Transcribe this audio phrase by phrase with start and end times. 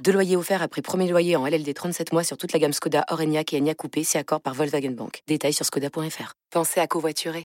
[0.00, 3.04] Deux loyers offerts après premier loyer en LLD 37 mois sur toute la gamme Skoda,
[3.10, 5.22] Orenia et Enya Coupé, si accord par Volkswagen Bank.
[5.28, 6.34] Détails sur skoda.fr.
[6.50, 7.44] Pensez à covoiturer.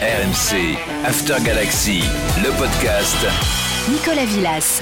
[0.00, 2.00] RMC After Galaxy,
[2.42, 3.26] le podcast.
[3.90, 4.80] Nicolas Villas.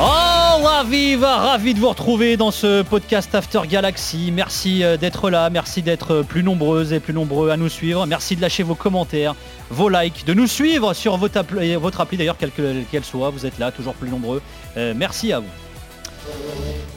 [0.00, 4.30] Oh, ravi, ravi de vous retrouver dans ce podcast After Galaxy.
[4.32, 8.06] Merci euh, d'être là, merci d'être plus nombreuses et plus nombreux à nous suivre.
[8.06, 9.34] Merci de lâcher vos commentaires,
[9.70, 13.30] vos likes, de nous suivre sur votre appli, votre appli d'ailleurs, quelle qu'elle soit.
[13.30, 14.40] Vous êtes là, toujours plus nombreux.
[14.78, 15.48] Euh, merci à vous.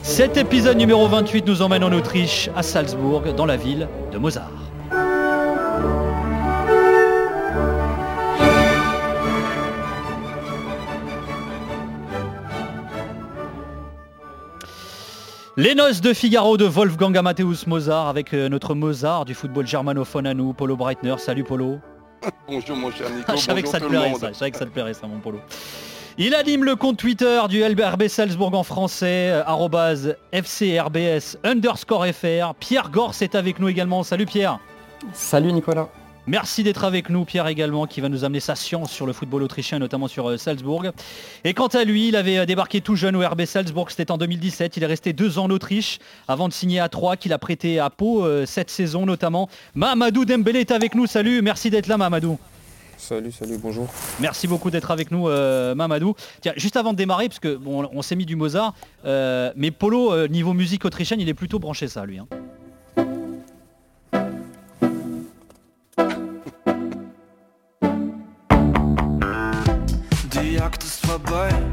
[0.02, 4.50] Cet épisode numéro 28 nous emmène en Autriche, à Salzbourg, dans la ville de Mozart.
[15.56, 20.26] Les noces de Figaro de Wolfgang Amadeus Mozart avec euh, notre Mozart du football germanophone
[20.28, 21.16] à nous, Polo Breitner.
[21.18, 21.78] Salut Polo.
[22.48, 23.32] Bonjour mon cher Nico.
[23.36, 24.20] Je savais que ça te bonjour tout le plairait monde.
[24.20, 25.40] ça, je savais que ça te plairait ça mon Polo.
[26.18, 32.54] Il anime le compte Twitter du LBRB Salzbourg en français, euh, arrobase FCRBS underscore FR.
[32.60, 34.02] Pierre Gors est avec nous également.
[34.02, 34.58] Salut Pierre.
[35.14, 35.88] Salut Nicolas.
[36.26, 39.42] Merci d'être avec nous, Pierre également, qui va nous amener sa science sur le football
[39.42, 40.84] autrichien, notamment sur euh, Salzbourg.
[41.44, 44.18] Et quant à lui, il avait euh, débarqué tout jeune au RB Salzbourg, c'était en
[44.18, 44.76] 2017.
[44.76, 47.78] Il est resté deux ans en Autriche avant de signer à Troyes, qu'il a prêté
[47.78, 49.48] à Pau cette saison notamment.
[49.74, 51.06] Mamadou Dembélé est avec nous.
[51.06, 52.38] Salut, merci d'être là, Mamadou.
[53.02, 53.88] Salut, salut, bonjour.
[54.20, 56.14] Merci beaucoup d'être avec nous, euh, Mamadou.
[56.40, 59.72] Tiens, juste avant de démarrer, parce que bon, on s'est mis du Mozart, euh, mais
[59.72, 62.20] Polo, euh, niveau musique autrichienne, il est plutôt branché ça, lui.
[62.20, 62.28] hein.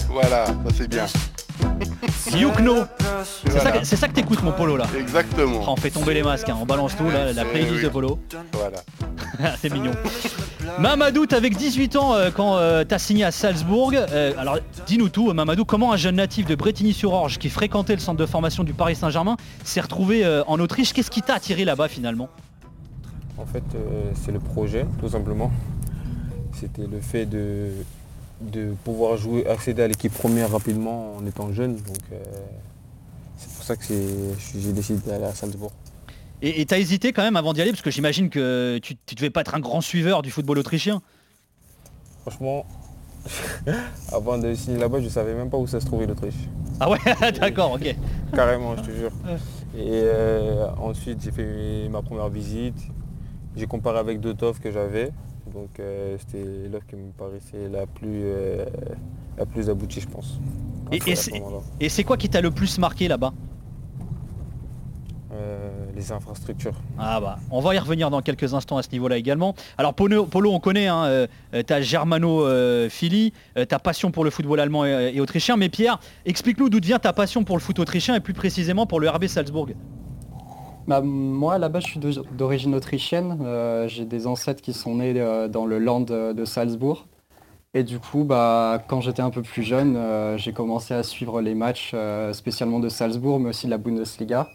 [0.10, 1.06] Voilà, ça c'est bien.
[2.36, 2.84] Yukno.
[3.24, 3.72] C'est ça, Voilà.
[3.80, 4.86] que- c'est ça que t'écoutes, mon Polo, là.
[4.98, 5.62] Exactement.
[5.64, 6.58] Oh, on fait tomber les masques, hein.
[6.62, 7.84] on balance tout, là, la playlist oui.
[7.84, 8.20] de Polo.
[8.54, 8.78] Voilà.
[9.62, 9.92] c'est mignon.
[10.78, 13.92] Mamadou, t'as avec 18 ans euh, quand euh, t'as signé à Salzbourg.
[13.96, 18.20] Euh, alors, dis-nous tout, Mamadou, comment un jeune natif de Bretigny-sur-Orge qui fréquentait le centre
[18.20, 20.94] de formation du Paris Saint-Germain s'est retrouvé euh, en Autriche?
[20.94, 22.30] Qu'est-ce qui t'a attiré là-bas finalement?
[23.38, 23.64] En fait,
[24.22, 25.50] c'est le projet, tout simplement.
[26.52, 27.70] C'était le fait de,
[28.42, 31.76] de pouvoir jouer, accéder à l'équipe première rapidement en étant jeune.
[31.76, 32.20] Donc,
[33.38, 35.72] c'est pour ça que j'ai décidé d'aller à Salzbourg.
[36.42, 39.30] Et t'as hésité quand même avant d'y aller parce que j'imagine que tu, tu devais
[39.30, 41.02] pas être un grand suiveur du football autrichien.
[42.22, 42.66] Franchement,
[44.12, 46.36] avant de signer là-bas, je ne savais même pas où ça se trouvait l'Autriche.
[46.80, 46.98] Ah ouais,
[47.40, 47.96] d'accord, ok.
[48.34, 49.12] Carrément, je te jure.
[49.76, 52.80] Et euh, ensuite, j'ai fait ma première visite.
[53.56, 55.12] J'ai comparé avec d'autres offres que j'avais.
[55.54, 58.66] Donc, euh, c'était l'offre qui me paraissait la plus, euh,
[59.38, 60.40] la plus aboutie, je pense.
[61.80, 63.34] Et c'est quoi qui t'a le plus marqué là-bas?
[65.32, 66.74] Euh, les infrastructures.
[66.98, 69.54] Ah bah, on va y revenir dans quelques instants à ce niveau-là également.
[69.78, 71.28] Alors Polo, Polo, on connaît, hein, euh,
[71.68, 75.56] ta germano-philie, euh, ta passion pour le football allemand et, et autrichien.
[75.56, 79.00] Mais Pierre, explique-nous d'où vient ta passion pour le foot autrichien et plus précisément pour
[79.00, 79.68] le RB Salzbourg.
[80.90, 83.38] Bah, moi, là-bas, je suis d'origine autrichienne.
[83.44, 87.06] Euh, J'ai des ancêtres qui sont nés euh, dans le land de, Salzbourg.
[87.76, 91.42] Et du coup, bah, quand j'étais un peu plus jeune, euh, j'ai commencé à suivre
[91.42, 94.50] les matchs, euh, spécialement de Salzbourg, mais aussi de la Bundesliga.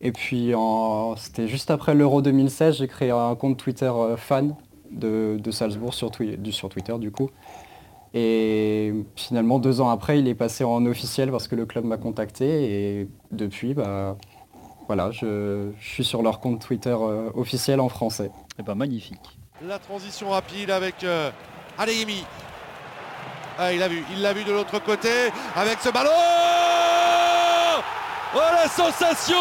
[0.00, 4.54] Et puis, en- c'était juste après l'Euro 2016, j'ai créé un compte Twitter euh, fan
[4.90, 7.30] de, de Salzbourg sur, Twi- du- sur Twitter, du coup.
[8.14, 11.96] Et finalement, deux ans après, il est passé en officiel parce que le club m'a
[11.96, 13.00] contacté.
[13.00, 14.16] Et depuis, bah,
[14.86, 18.30] voilà, je, je suis sur leur compte Twitter euh, officiel en français.
[18.58, 19.38] Eh ben magnifique.
[19.66, 21.30] La transition rapide avec euh,
[21.78, 22.24] Adeyemi.
[23.58, 25.08] Ah, il a vu, il l'a vu de l'autre côté
[25.54, 26.10] avec ce ballon.
[28.38, 29.34] Oh la sensation!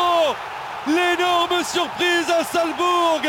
[0.87, 3.19] L'énorme surprise à Salzbourg!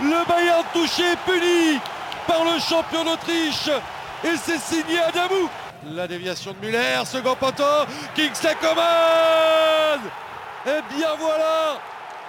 [0.00, 1.80] Le Bayern touché, puni
[2.28, 3.70] par le champion d'Autriche.
[4.22, 5.48] Et c'est signé Adamou.
[5.86, 10.00] La déviation de Muller, second poteau, Kingsley Coman.
[10.64, 11.80] Et bien voilà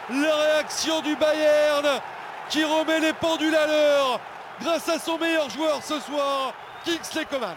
[0.10, 2.02] la réaction du Bayern
[2.50, 4.20] qui remet les pendules à l'heure
[4.60, 6.54] grâce à son meilleur joueur ce soir,
[6.84, 7.56] Kingsley Coman.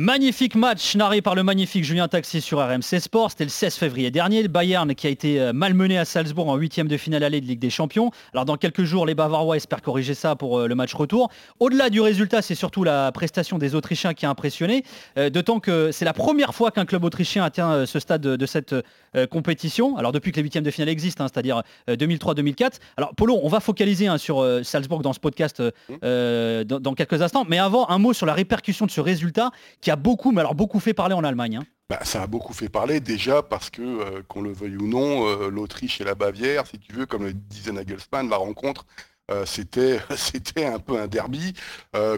[0.00, 3.32] Magnifique match narré par le magnifique Julien Taxi sur RMC Sport.
[3.32, 4.40] C'était le 16 février dernier.
[4.40, 7.44] Le Bayern qui a été euh, malmené à Salzbourg en huitième de finale allée de
[7.44, 8.10] Ligue des Champions.
[8.32, 11.30] Alors dans quelques jours, les Bavarois espèrent corriger ça pour euh, le match retour.
[11.58, 14.84] Au-delà du résultat, c'est surtout la prestation des Autrichiens qui a impressionné.
[15.18, 18.74] Euh, d'autant que c'est la première fois qu'un club autrichien atteint ce stade de, cette
[19.30, 19.98] compétition.
[19.98, 22.76] Alors depuis que les huitièmes de finale existent, hein, c'est-à-dire 2003-2004.
[22.96, 27.44] Alors Polo, on va focaliser hein, sur Salzbourg dans ce podcast dans, dans quelques instants.
[27.46, 29.50] Mais avant, un mot sur la répercussion de ce résultat
[29.82, 31.56] qui a beaucoup, mais alors beaucoup fait parler en Allemagne.
[31.56, 31.66] Hein.
[31.90, 35.26] Bah, ça a beaucoup fait parler déjà parce que, euh, qu'on le veuille ou non,
[35.26, 38.86] euh, l'Autriche et la Bavière, si tu veux, comme le disait Nagelsmann, la rencontre,
[39.32, 41.52] euh, c'était, c'était un peu un derby.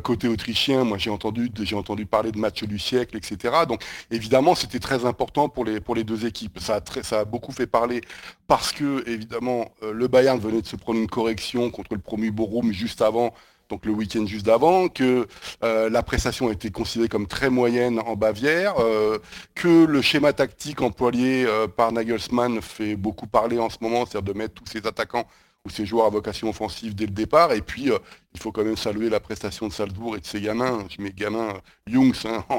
[0.02, 3.64] côté autrichien, moi j'ai entendu, j'ai entendu parler de match du siècle, etc.
[3.66, 6.58] Donc évidemment, c'était très important pour les, pour les deux équipes.
[6.60, 8.02] Ça a, très, ça a beaucoup fait parler
[8.46, 12.72] parce que, évidemment, le Bayern venait de se prendre une correction contre le promu Borum
[12.72, 13.32] juste avant
[13.72, 15.26] donc le week-end juste d'avant, que
[15.64, 19.18] euh, la prestation a été considérée comme très moyenne en Bavière, euh,
[19.54, 24.34] que le schéma tactique employé euh, par Nagelsmann fait beaucoup parler en ce moment, c'est-à-dire
[24.34, 25.26] de mettre tous ses attaquants
[25.64, 27.52] ou ces joueurs à vocation offensive dès le départ.
[27.52, 27.98] Et puis, euh,
[28.34, 31.12] il faut quand même saluer la prestation de Salzbourg et de ses gamins, je mets
[31.12, 32.44] gamins euh, Jungs hein,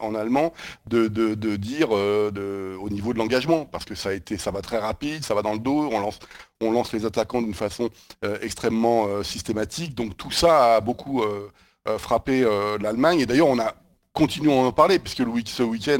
[0.00, 0.52] en, allemand,
[0.86, 1.08] de,
[1.56, 5.24] dire euh, au niveau de l'engagement, parce que ça a été, ça va très rapide,
[5.24, 6.18] ça va dans le dos, on lance,
[6.60, 7.90] on lance les attaquants d'une façon
[8.40, 9.94] extrêmement systématique.
[9.94, 11.22] Donc tout ça a beaucoup
[11.98, 12.46] frappé
[12.80, 13.20] l'Allemagne.
[13.20, 13.74] Et d'ailleurs, on a
[14.16, 15.98] continuons à en parler, puisque le week-end,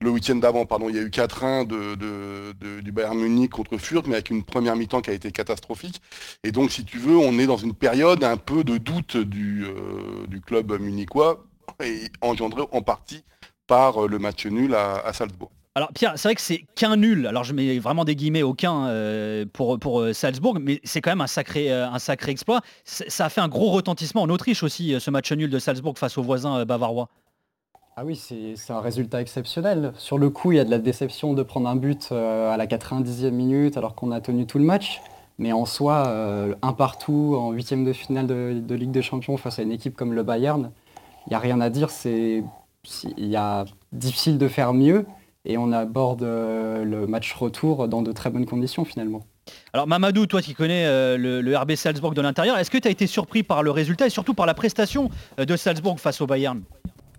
[0.00, 4.06] le week-end d'avant, pardon, il y a eu 4-1 de, du Bayern Munich contre Fürth,
[4.06, 6.00] mais avec une première mi-temps qui a été catastrophique.
[6.42, 9.66] Et donc, si tu veux, on est dans une période un peu de doute du,
[9.66, 11.44] euh, du club munichois,
[11.84, 13.22] et engendré en partie
[13.66, 15.50] par euh, le match nul à, Salzbourg.
[15.74, 17.26] Alors Pierre, c'est vrai que c'est qu'un nul.
[17.26, 21.20] Alors je mets vraiment des guillemets aucun euh, pour, pour Salzbourg, mais c'est quand même
[21.20, 22.62] un sacré, un sacré exploit.
[22.84, 26.18] Ça a fait un gros retentissement en Autriche aussi, ce match nul de Salzbourg face
[26.18, 27.08] aux voisins bavarois.
[28.00, 29.92] Ah oui, c'est un résultat exceptionnel.
[29.96, 32.56] Sur le coup, il y a de la déception de prendre un but euh, à
[32.56, 35.00] la 90e minute alors qu'on a tenu tout le match.
[35.38, 39.58] Mais en soi, euh, un partout en huitième de finale de, Ligue des Champions face
[39.58, 40.70] à une équipe comme le Bayern,
[41.26, 41.90] il n'y a rien à dire.
[41.90, 42.44] C'est
[43.16, 45.04] il y a difficile de faire mieux
[45.44, 49.22] et on aborde euh, le match retour dans de très bonnes conditions finalement.
[49.72, 52.92] Alors Mamadou, toi qui connais le, le, RB Salzbourg de l'intérieur, est-ce que tu as
[52.92, 56.62] été surpris par le résultat et surtout par la prestation de Salzbourg face au Bayern?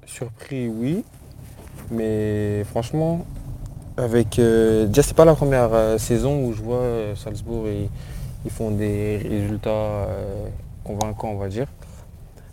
[0.10, 1.04] Surpris, oui.
[1.92, 3.26] Mais franchement,
[3.96, 4.40] avec.
[4.40, 7.90] Euh, déjà, c'est pas la première euh, saison où je vois euh, Salzbourg et
[8.44, 10.08] ils font des résultats
[10.84, 11.68] convaincants, on va dire.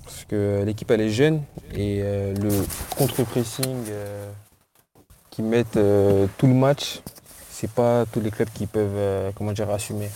[0.04, 1.42] Parce que l'équipe elle est jeune
[1.74, 2.48] et le
[2.96, 3.84] contre-pressing
[5.30, 5.78] qui mettent
[6.36, 7.00] tout le match,
[7.50, 10.08] c'est pas tous les clubs qui peuvent comment dire assumer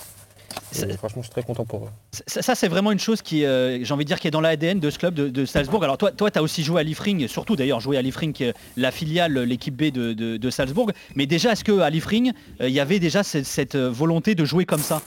[0.97, 1.91] franchement, je suis très content pour eux.
[2.27, 4.81] Ça, c'est vraiment une chose qui, euh, j'ai envie de dire, qui est dans l'ADN
[4.81, 5.83] de ce club de, Salzbourg.
[5.85, 8.91] Alors toi, toi, tu as aussi joué à Liefring, surtout d'ailleurs joué à Liefring, la
[8.91, 10.91] filiale, l'équipe B de, Salzbourg.
[11.15, 14.65] Mais déjà, est-ce qu'à Liefring, euh, il y avait déjà cette, euh, volonté de jouer
[14.65, 15.03] comme ça?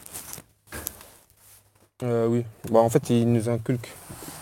[2.01, 2.44] Oui.
[2.69, 3.92] Bah, en fait, ils nous inculquent.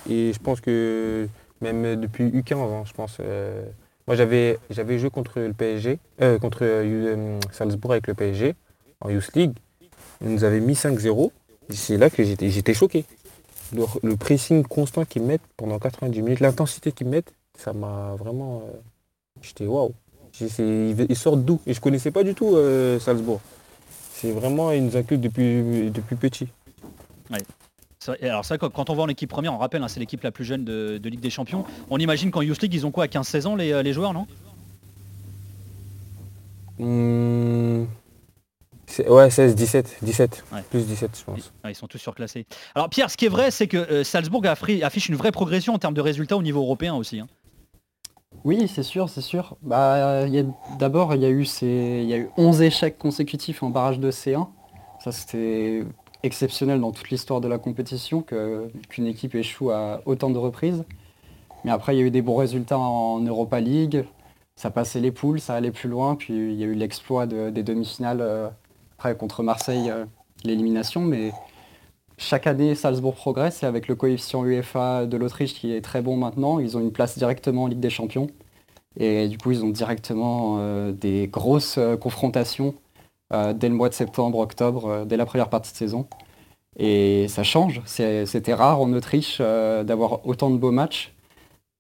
[0.10, 1.28] Et je pense que
[1.62, 3.20] même depuis U15, hein, je pense.
[4.08, 6.00] moi, j'avais, j'avais joué contre le PSG,
[6.42, 6.66] contre
[7.52, 8.56] Salzbourg avec le PSG
[9.02, 9.54] en Youth League.
[10.24, 11.32] Ils nous avaient mis 5-0.
[11.70, 13.06] C'est là que j'étais choqué.
[13.74, 18.64] Le, pressing constant qu'ils mettent pendant 90 minutes, l'intensité qu'ils mettent, ça m'a vraiment.
[18.66, 18.78] Euh,
[19.42, 19.94] j'étais waouh.
[20.40, 21.62] Ils sortent d'où?
[21.66, 23.40] Et je connaissais pas du tout euh, Salzbourg.
[24.14, 26.48] C'est vraiment, ils nous depuis, depuis petit.
[28.22, 30.44] Alors ça, quand on voit en équipe première, on rappelle, hein, c'est l'équipe la plus
[30.44, 31.64] jeune de, Ligue des Champions.
[31.90, 34.28] On imagine qu'en Youth League, ils ont quoi à 15-16 ans les, les, joueurs, non?
[36.80, 37.88] Hum,
[39.08, 41.54] Ouais, 16, 17, 17, plus 17 je pense.
[41.68, 42.46] ils sont tous surclassés.
[42.76, 45.80] Alors Pierre, ce qui est vrai, c'est que euh, Salzbourg affiche une vraie progression en
[45.80, 47.20] termes de résultats au niveau européen aussi.
[47.20, 47.28] Hein.
[48.44, 49.56] Oui, c'est sûr, c'est sûr.
[49.62, 50.26] Bah,
[50.80, 54.10] D'abord, il y, a eu il y a eu 11 échecs consécutifs en barrage de
[54.10, 54.48] C1.
[55.04, 55.84] Ça, c'était
[56.24, 60.84] exceptionnel dans toute l'histoire de la compétition qu'une équipe échoue à autant de reprises.
[61.64, 64.06] Mais après, il y a eu des bons résultats en Europa League.
[64.56, 66.16] Ça passait les poules, ça allait plus loin.
[66.16, 68.52] Puis il y a eu l'exploit des demi-finales
[69.06, 70.06] euh, contre Marseille, euh,
[70.44, 71.32] l'élimination, mais
[72.18, 76.18] chaque année, Salzbourg progresse et avec le coefficient UEFA de l'Autriche qui est très bon
[76.18, 78.28] maintenant, ils ont une place directement en Ligue des Champions.
[79.00, 82.76] Et du coup, ils ont directement euh, des grosses euh, confrontations
[83.56, 86.06] dès le mois de septembre, octobre, dès la première partie de saison.
[86.78, 87.82] Et ça change.
[87.86, 91.14] C'était rare en Autriche d'avoir autant de beaux matchs.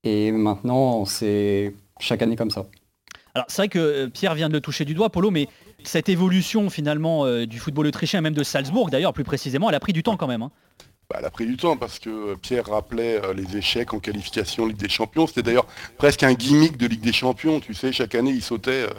[0.06, 2.68] Et maintenant, c'est chaque année comme ça.
[3.34, 5.48] Alors c'est vrai que Pierre vient de le toucher du doigt, Polo, mais
[5.84, 9.80] cette évolution finalement euh, du football autrichien, même de Salzbourg d'ailleurs plus précisément, elle a
[9.80, 10.42] pris du temps quand même.
[10.42, 10.52] Hein.
[11.12, 14.65] Bah, elle a pris du temps parce que Pierre rappelait euh, les échecs en qualification
[14.65, 15.27] Ligue des Champions.
[15.27, 15.65] C'était d'ailleurs
[15.98, 17.60] presque un gimmick de Ligue des Champions.
[17.60, 18.89] Tu sais, chaque année, il sautait euh,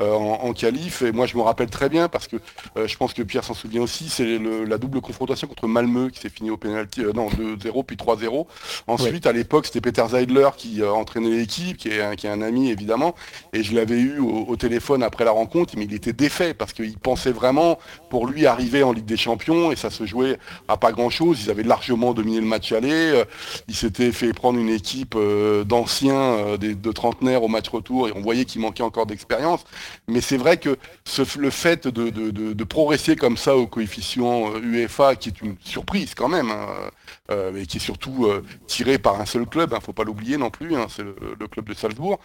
[0.00, 1.02] euh, en, qualif.
[1.02, 2.36] Et moi, je me rappelle très bien parce que
[2.76, 4.08] je pense que Pierre s'en souvient aussi.
[4.08, 7.02] C'est la double confrontation contre Malmö qui s'est fini au pénalty.
[7.14, 8.46] non, 2-0 puis 3-0.
[8.86, 12.42] Ensuite, à l'époque, c'était Peter Zeidler qui entraînait l'équipe, qui est, un, qui est un
[12.42, 13.14] ami évidemment.
[13.52, 16.96] Et je l'avais eu au, téléphone après la rencontre, mais il était défait parce qu'il
[16.98, 20.92] pensait vraiment pour lui arriver en Ligue des Champions et ça se jouait à pas
[20.92, 21.10] grand
[21.56, 22.90] chose largement dominé le match aller.
[22.92, 23.24] Euh,
[23.68, 28.12] il s'était fait prendre une équipe euh, d'anciens, euh, de trentenaires au match retour et
[28.14, 29.64] on voyait qu'il manquait encore d'expérience.
[30.08, 30.76] Mais c'est vrai que
[31.38, 36.50] le fait de, progresser comme ça au coefficient UEFA, qui est une surprise quand même,
[36.50, 36.66] hein,
[37.56, 38.28] et qui est surtout
[38.66, 41.04] tiré par un seul club, il hein, ne faut pas l'oublier non plus, hein, c'est
[41.04, 42.18] le, club de Salzbourg,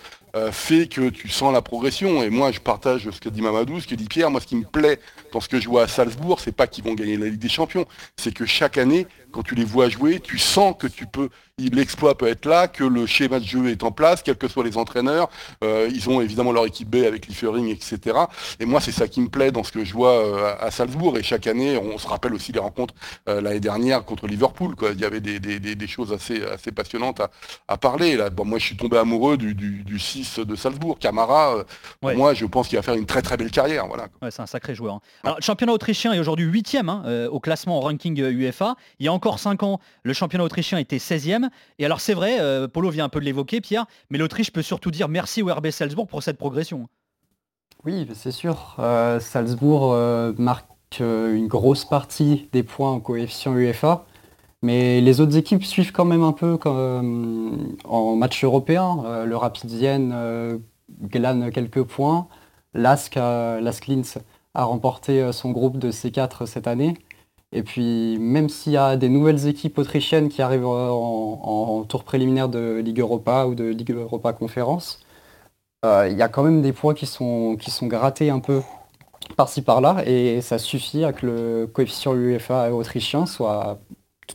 [0.51, 2.23] fait que tu sens la progression.
[2.23, 4.31] Et moi, je partage ce que dit Mamadou, ce que dit Pierre.
[4.31, 4.99] Moi, ce qui me plaît
[5.31, 7.49] dans ce que je vois à Salzbourg, c'est pas qu'ils vont gagner la Ligue des
[7.49, 7.85] Champions,
[8.17, 11.29] c'est que chaque année, quand tu les vois jouer, tu sens que tu peux
[11.69, 14.63] l'exploit peut être là, que le schéma de jeu est en place, quels que soient
[14.63, 15.29] les entraîneurs.
[15.63, 18.17] Euh, ils ont évidemment leur équipe B avec Liefering, etc.
[18.59, 21.17] Et moi, c'est ça qui me plaît dans ce que je vois euh, à Salzbourg.
[21.17, 22.93] Et chaque année, on se rappelle aussi les rencontres
[23.29, 24.75] euh, l'année dernière contre Liverpool.
[24.75, 24.91] Quoi.
[24.93, 27.21] Il y avait des, choses assez, assez passionnantes
[27.67, 28.15] à, parler.
[28.15, 30.97] Là, bon, moi, je suis tombé amoureux du, 6 de Salzbourg.
[30.99, 31.63] Camara,
[32.01, 33.87] moi, je pense qu'il va faire une très très belle carrière.
[33.87, 34.07] Voilà.
[34.29, 34.95] c'est un sacré joueur.
[34.95, 35.01] Hein.
[35.23, 38.75] Alors, le championnat autrichien est aujourd'hui 8 hein, au classement au ranking UEFA.
[38.99, 41.49] Il y a encore 5 ans, le championnat autrichien était 16e.
[41.77, 44.63] Et alors c'est vrai, euh, Polo vient un peu de l'évoquer, Pierre, mais l'Autriche peut
[44.63, 46.87] surtout dire merci au RB Salzbourg pour cette progression.
[47.85, 48.75] Oui, c'est sûr.
[48.79, 50.65] Euh, Salzbourg euh, marque
[50.99, 54.07] une grosse partie des points en coefficient UEFA.
[54.63, 59.23] Mais les autres équipes suivent quand même un peu en match européen.
[59.25, 60.59] le Rapid Vienne
[61.03, 62.27] glane quelques points.
[62.73, 64.17] Lask, Lask Linz
[64.53, 66.95] a remporté son groupe de C4 cette année.
[67.53, 72.47] Et puis, même s'il y a des nouvelles équipes autrichiennes qui arrivent en, tour préliminaire
[72.49, 75.01] de Ligue Europa ou de Ligue Europa Conférence,
[75.85, 78.61] euh, il y a quand même des points qui sont, qui sont grattés un peu
[79.37, 83.79] par-ci par-là, et ça suffit à que le coefficient UEFA autrichien soit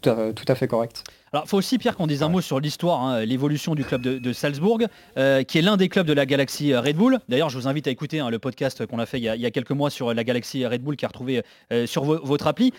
[0.01, 1.05] tout à fait correct.
[1.33, 4.01] Alors, il faut aussi, Pierre, qu'on dise un mot sur l'histoire, hein, l'évolution du club
[4.01, 4.79] de, Salzbourg,
[5.19, 7.19] euh, qui est l'un des clubs de la galaxie euh, Red Bull.
[7.29, 9.51] D'ailleurs, je vous invite à écouter hein, le podcast qu'on a fait il y a,
[9.51, 12.73] quelques mois sur la galaxie Red Bull, qui est retrouvé euh, sur votre appli.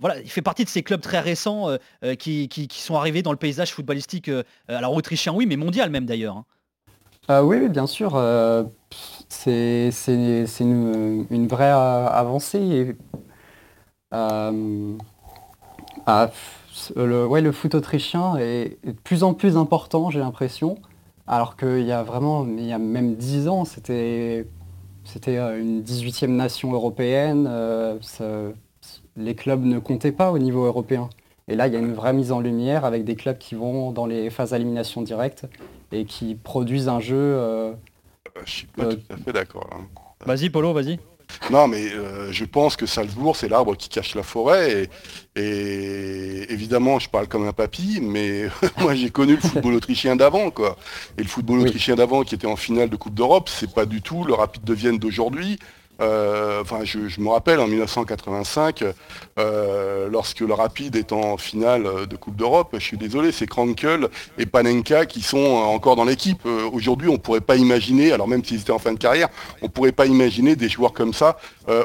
[0.00, 1.68] voilà, il fait partie de ces clubs très récents
[2.18, 4.30] qui, sont arrivés dans le paysage footballistique,
[4.68, 6.44] alors autrichien, oui, mais mondial même d'ailleurs.
[7.28, 7.42] Hein.
[7.42, 8.12] oui, bien sûr.
[9.28, 9.90] c'est
[10.60, 12.96] une, vraie avancée.
[16.06, 16.30] Ah,
[16.96, 20.78] le, ouais, le foot autrichien est, de plus en plus important, j'ai l'impression.
[21.26, 24.46] Alors qu'il y a vraiment, il y a même 10 ans, c'était
[25.26, 27.46] euh, une 18e nation européenne.
[27.48, 27.98] Euh,
[29.16, 31.08] les clubs ne comptaient pas au niveau européen.
[31.48, 33.92] Et là, il y a une vraie mise en lumière avec des clubs qui vont
[33.92, 35.46] dans les phases d'élimination directe
[35.92, 37.16] et qui produisent un jeu.
[37.16, 37.72] Euh,
[38.44, 39.68] je suis pas tout à fait d'accord.
[40.26, 40.98] Vas-y, Polo, vas-y.
[41.50, 44.88] Non, mais euh, je pense que Salzbourg, c'est l'arbre qui cache la forêt.
[45.36, 48.48] Et, évidemment, je parle comme un papy, mais
[48.78, 50.76] moi j'ai connu le football autrichien d'avant, quoi.
[51.18, 54.00] Et le football autrichien d'avant qui était en finale de Coupe d'Europe, c'est pas du
[54.00, 55.58] tout le Rapide de Vienne d'aujourd'hui.
[56.00, 58.84] Euh, enfin, je, me rappelle en 1985,
[59.38, 64.08] euh, lorsque le Rapide est en finale de Coupe d'Europe, je suis désolé, c'est Krankel
[64.38, 66.40] et Panenka qui sont encore dans l'équipe.
[66.46, 69.28] Euh, aujourd'hui, on ne pourrait pas imaginer, alors même s'ils étaient en fin de carrière,
[69.62, 71.36] on ne pourrait pas imaginer des joueurs comme ça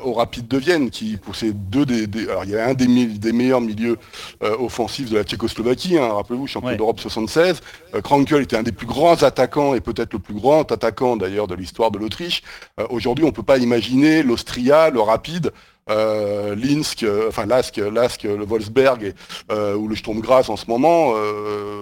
[0.03, 3.31] au Rapide de Vienne, qui pour ces deux des, alors il y a un des,
[3.31, 3.97] meilleurs milieux
[4.41, 7.61] offensifs de la Tchécoslovaquie, hein, rappelez-vous, champion d'Europe 76.
[8.03, 11.55] Krankel était un des plus grands attaquants et peut-être le plus grand attaquant d'ailleurs de
[11.55, 12.43] l'histoire de l'Autriche.
[12.89, 15.51] Aujourd'hui, on ne peut pas imaginer l'Austria, le Rapide,
[15.89, 19.13] euh, Linsk, euh, enfin Lask, Lask, le Wolfsberg
[19.51, 21.13] euh, ou le Sturm Graz en ce moment,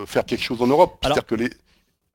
[0.06, 0.98] faire quelque chose en Europe.
[1.02, 1.50] C'est-à-dire que les,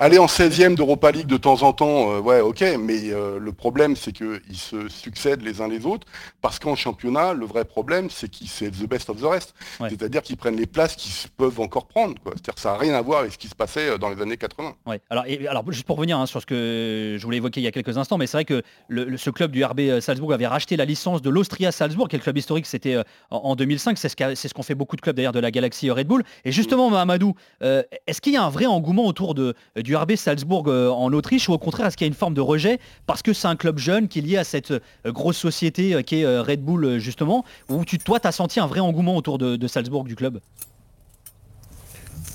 [0.03, 3.53] Aller en 16e d'Europa League de temps en temps, euh, ouais, ok, mais euh, le
[3.53, 6.09] problème, c'est qu'ils se succèdent les uns les autres,
[6.41, 9.55] parce qu'en championnat, le vrai problème, c'est qu'ils c'est the best of the rest.
[9.79, 12.17] C'est-à-dire qu'ils prennent les places qu'ils peuvent encore prendre.
[12.25, 14.21] C'est-à-dire que ça n'a rien à voir avec ce qui se passait euh, dans les
[14.21, 14.75] années 80.
[14.87, 15.01] Ouais.
[15.09, 17.69] Alors, et, alors, juste pour revenir hein, sur ce que je voulais évoquer il y
[17.69, 20.77] a quelques instants, mais c'est vrai que le, ce club du RB Salzbourg avait racheté
[20.77, 23.97] la licence de l'Austria Salzbourg, qui est le club historique, c'était en, 2005.
[23.97, 26.25] C'est ce qu'ont fait beaucoup de clubs d'ailleurs de la galaxie Red Bull.
[26.45, 30.65] Et justement, Mamadou, est-ce qu'il y a un vrai engouement autour de, du RB Salzbourg
[30.67, 33.23] euh, en Autriche ou au contraire est-ce qu'il y a une forme de rejet parce
[33.23, 36.21] que c'est un club jeune qui est lié à cette euh, grosse société euh, qui
[36.21, 39.67] est Red Bull justement ou tu, toi tu as senti un vrai engouement autour de,
[39.67, 40.41] Salzbourg du club?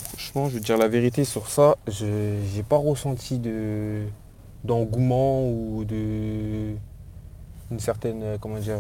[0.10, 2.06] Franchement je veux dire la vérité sur ça, je
[2.56, 4.04] n'ai pas ressenti de
[4.64, 6.74] d'engouement ou de
[7.72, 8.80] une certaine comment dire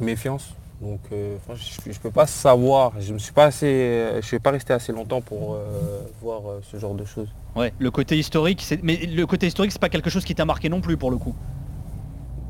[0.00, 4.10] méfiance Donc euh, je ne peux pas savoir, je ne suis pas assez.
[4.20, 7.28] Je suis pas resté assez longtemps pour euh, voir euh, ce genre de choses.
[7.54, 10.44] Ouais, le côté historique, c'est- mais le côté historique, c'est pas quelque chose qui t'a
[10.44, 11.34] marqué non plus pour le coup.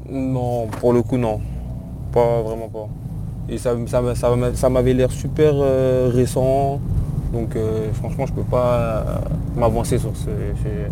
[0.08, 1.40] Non, pour le coup non.
[2.12, 2.88] Pas vraiment pas.
[3.48, 6.80] Et ça, ça, ça m'a- ça m'avait l'air super euh, récent.
[7.32, 9.04] Donc euh, franchement je peux pas euh,
[9.56, 10.90] m'avancer sur ce sujet.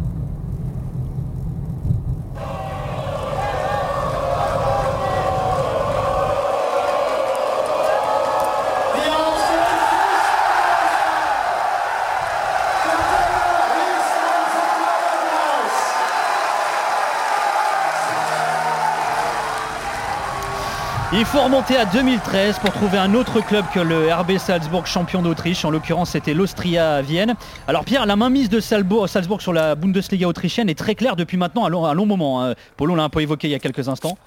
[21.24, 25.22] Il faut remonter à 2013 pour trouver un autre club que le RB Salzbourg, champion
[25.22, 25.64] d'Autriche.
[25.64, 27.34] En l'occurrence, c'était l'Austria Vienne.
[27.66, 31.64] Alors Pierre, la mainmise de Salzbourg, sur la Bundesliga autrichienne est très claire depuis maintenant
[31.64, 32.44] un long, moment.
[32.44, 32.54] hein.
[32.76, 34.18] Polo l'a un peu évoqué il y a quelques instants.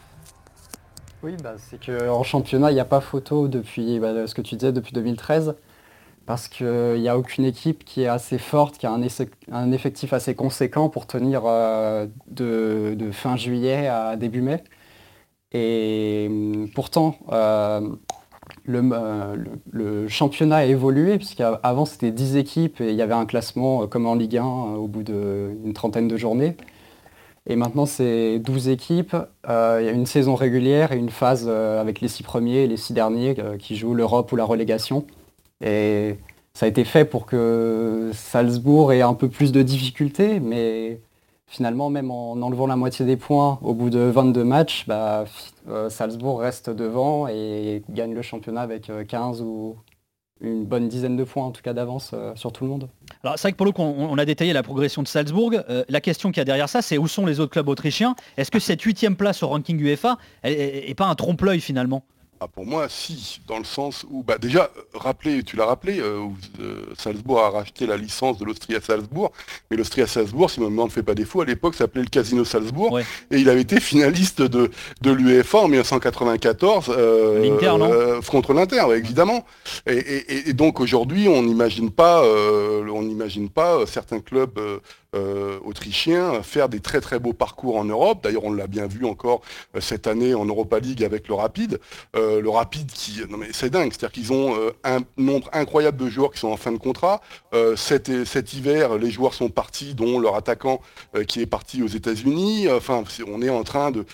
[1.21, 4.55] Oui, bah, c'est qu'en championnat, il n'y a pas photo depuis bah, ce que tu
[4.55, 5.55] disais depuis 2013.
[6.25, 10.33] Parce qu'il n'y a aucune équipe qui est assez forte, qui a un, effectif assez
[10.33, 14.63] conséquent pour tenir euh, de fin juillet à début mai.
[15.53, 17.81] Et hum, pourtant, euh,
[18.65, 19.35] le, euh,
[19.71, 23.87] le- championnat a évolué, puisqu'avant c'était 10 équipes et il y avait un classement euh,
[23.87, 26.57] comme en Ligue 1 euh, au bout d'une trentaine de journées.
[27.47, 29.15] Et maintenant, c'est 12 équipes.
[29.47, 29.51] Il
[29.85, 32.93] y a une saison régulière et une phase avec les six premiers et les six
[32.93, 35.07] derniers qui jouent l'Europe ou la relégation.
[35.61, 36.17] Et
[36.53, 40.99] ça a été fait pour que Salzbourg ait un peu plus de difficultés, mais
[41.47, 45.25] finalement, même en enlevant la moitié des points au bout de 22 matchs, bah,
[45.69, 49.77] euh, Salzbourg reste devant et gagne le championnat avec euh, 15 ou
[50.41, 52.89] une bonne dizaine de points en tout cas d'avance euh, sur tout le monde.
[53.23, 55.53] Alors c'est vrai que pour le on, a détaillé la progression de Salzbourg.
[55.69, 58.15] Euh, la question qu'il y a derrière ça, c'est où sont les autres clubs autrichiens?
[58.37, 62.03] Est-ce que cette huitième place au ranking UEFA est, pas un trompe-l'œil finalement?
[62.39, 66.27] Ah, pour moi, si, dans le sens où, bah, déjà, rappelez, tu l'as rappelé, euh,
[66.59, 69.31] euh, Salzbourg a racheté la licence de l'Austria Salzbourg,
[69.71, 72.45] mais l'Austria Salzbourg, si ma mémoire ne fait pas défaut, à l'époque s'appelait le Casino
[72.45, 73.05] Salzbourg, Ouais.
[73.31, 74.69] et il avait été finaliste de,
[75.01, 77.41] de l'UEFA en 1994 euh,
[78.29, 79.43] contre l'Inter, ouais, évidemment.
[79.87, 84.59] Et, et- et donc aujourd'hui, on n'imagine pas, on n'imagine pas certains clubs
[85.15, 88.23] euh, autrichiens faire des très très beaux parcours en Europe.
[88.23, 89.41] D'ailleurs, on l'a bien vu encore
[89.75, 91.79] euh, cette année en Europa League avec le Rapide.
[92.15, 96.09] Euh, le Rapide qui, non mais c'est dingue, c'est-à-dire qu'ils ont un nombre incroyable de
[96.09, 97.21] joueurs qui sont en fin de contrat.
[97.75, 100.81] Cet, cet hiver, les joueurs sont partis, dont leur attaquant
[101.27, 102.67] qui est parti aux États-Unis.
[102.69, 104.05] Enfin, on est en train de-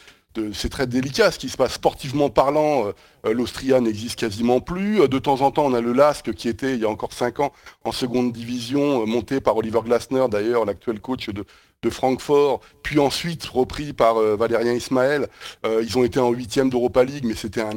[0.53, 2.87] c'est très délicat ce qui se passe sportivement parlant.
[2.87, 2.91] euh,
[3.25, 5.01] euh, L'Austria n'existe quasiment plus.
[5.01, 7.13] Euh, De temps en temps, on a le LASK qui était il y a encore
[7.13, 7.51] cinq ans
[7.83, 11.45] en seconde division, monté par Oliver Glasner, d'ailleurs l'actuel coach de,
[11.83, 15.27] de Francfort, puis ensuite repris par euh, Valérien Ismaël.
[15.65, 17.71] Euh, ils ont été en huitième d'Europa League, mais c'était un,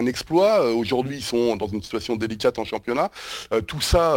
[0.00, 0.60] un exploit.
[0.64, 3.10] Euh, Aujourd'hui, ils sont dans une situation délicate en championnat.
[3.66, 4.14] Tout ça,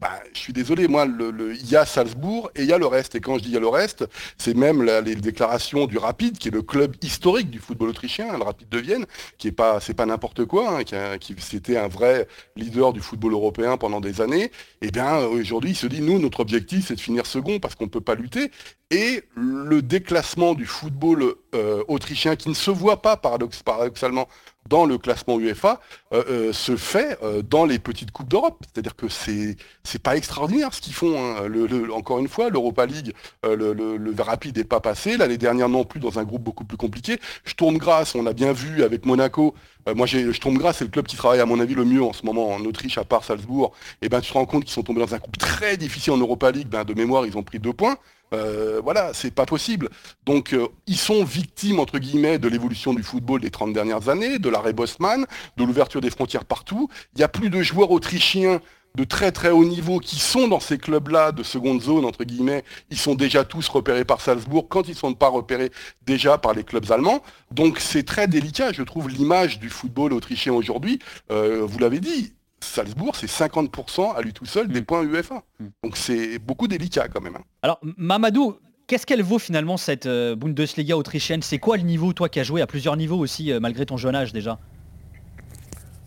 [0.00, 3.14] bah, je suis désolé, moi, il y a Salzbourg et il y a le reste.
[3.14, 4.04] Et quand je dis il y a le reste,
[4.38, 8.42] c'est même les déclarations du Rapide, qui est le club historique du football autrichien, le
[8.44, 9.06] Rapide de Vienne,
[9.38, 13.00] qui est pas, c'est pas n'importe quoi, hein, qui, qui- c'était un vrai leader du
[13.00, 14.50] football européen pendant des années.
[14.82, 17.88] Et bien aujourd'hui, il se dit, nous, notre objectif, c'est de finir second parce qu'on
[17.88, 18.50] peut pas lutter.
[18.90, 24.28] Et le déclassement du football euh, autrichien, qui ne se voit pas paradox- paradoxalement
[24.68, 25.80] dans le classement UEFA,
[26.12, 28.62] euh, euh, se fait euh, dans les petites coupes d'Europe.
[28.72, 31.16] C'est-à-dire que c'est c'est pas extraordinaire ce qu'ils font.
[31.18, 31.46] hein.
[31.48, 33.12] Le- le- encore une fois, l'Europa League,
[33.44, 35.16] euh, le, le, le rapide n'est pas passé.
[35.16, 37.18] L'année dernière non plus dans un groupe beaucoup plus compliqué.
[37.44, 39.54] Sturm Graz, on a bien vu avec Monaco.
[39.88, 42.02] Euh, moi, j'ai Sturm Graz, c'est le club qui travaille à mon avis le mieux
[42.02, 43.72] en ce moment en Autriche, à part Salzbourg.
[44.02, 46.18] Et ben, tu te rends compte qu'ils sont tombés dans un groupe très difficile en
[46.18, 46.68] Europa League.
[46.68, 47.96] Ben, de mémoire, ils ont pris deux points.
[48.32, 49.88] Euh, voilà, c'est pas possible.
[50.24, 54.38] Donc, euh, ils sont victimes, entre guillemets, de l'évolution du football des 30 dernières années,
[54.38, 56.88] de l'arrêt Bosman, de l'ouverture des frontières partout.
[57.14, 58.60] Il n'y a plus de joueurs autrichiens
[58.96, 62.64] de très très haut niveau qui sont dans ces clubs-là de seconde zone, entre guillemets,
[62.90, 65.70] ils sont déjà tous repérés par Salzbourg quand ils ne sont pas repérés
[66.06, 67.22] déjà par les clubs allemands.
[67.50, 70.98] Donc c'est très délicat, je trouve, l'image du football autrichien aujourd'hui.
[71.30, 75.42] Euh, vous l'avez dit, Salzbourg, c'est 50% à lui tout seul des points UEFA.
[75.82, 77.36] Donc c'est beaucoup délicat quand même.
[77.36, 77.44] hein.
[77.62, 81.42] Alors Mamadou, qu'est-ce qu'elle vaut finalement cette euh, Bundesliga autrichienne?
[81.42, 83.96] C'est quoi le niveau, toi qui as joué à plusieurs niveaux aussi, euh, malgré ton
[83.96, 84.58] jeune âge déjà?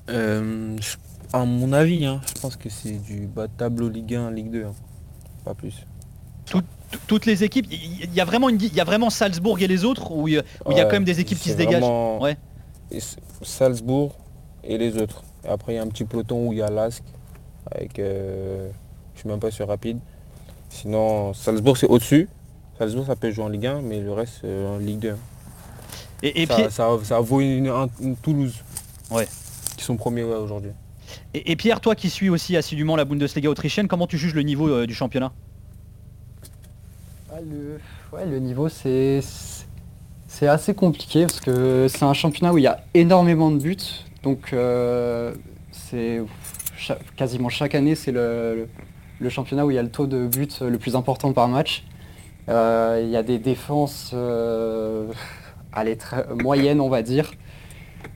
[0.10, 0.76] Euh,
[1.34, 4.50] à mon avis, hein, je pense que c'est du bas de tableau Ligue 1, Ligue
[4.52, 4.66] 2.
[4.66, 4.74] hein.
[5.46, 5.86] Pas plus.
[6.48, 9.12] Tout- tout- Toutes les équipes, il y, a vraiment une, di- il y a vraiment
[9.12, 11.56] Salzbourg et les autres où il y a, y quand même des équipes qui se
[11.56, 11.84] dégagent?
[12.20, 12.36] Ouais.
[13.44, 14.16] Salzbourg
[14.64, 15.24] et les autres.
[15.46, 17.04] Et après, il y a un petit peloton où il y a Lask.
[17.72, 18.70] Avec, euh,
[19.16, 20.00] je suis même pas sur rapide.
[20.70, 22.28] Sinon, Salzbourg, c'est au-dessus.
[22.78, 25.16] Salzbourg, ça peut jouer en Ligue 1, mais le reste, c'est en Ligue 2.
[26.24, 28.56] Et, et ça, Pierre- ça, ça vaut une, un- une Toulouse.
[29.12, 29.28] Ouais.
[29.78, 30.72] Qui sont premiers aujourd'hui.
[31.34, 34.68] Et, Pierre, toi qui suis aussi assidûment la Bundesliga autrichienne, comment tu juges le niveau
[34.70, 35.32] euh, du championnat?
[37.32, 37.36] Ah,
[38.26, 38.40] le...
[38.40, 39.22] niveau c'est
[40.28, 43.78] c'est assez compliqué parce que c'est un championnat où il y a énormément de buts.
[44.24, 45.34] Donc euh,
[45.72, 46.22] c'est
[47.16, 48.68] quasiment chaque année c'est le,
[49.30, 51.86] championnat où il y a le taux de buts le plus important par match.
[52.48, 54.14] Euh, il y a des défenses
[56.44, 57.32] moyennes on va dire.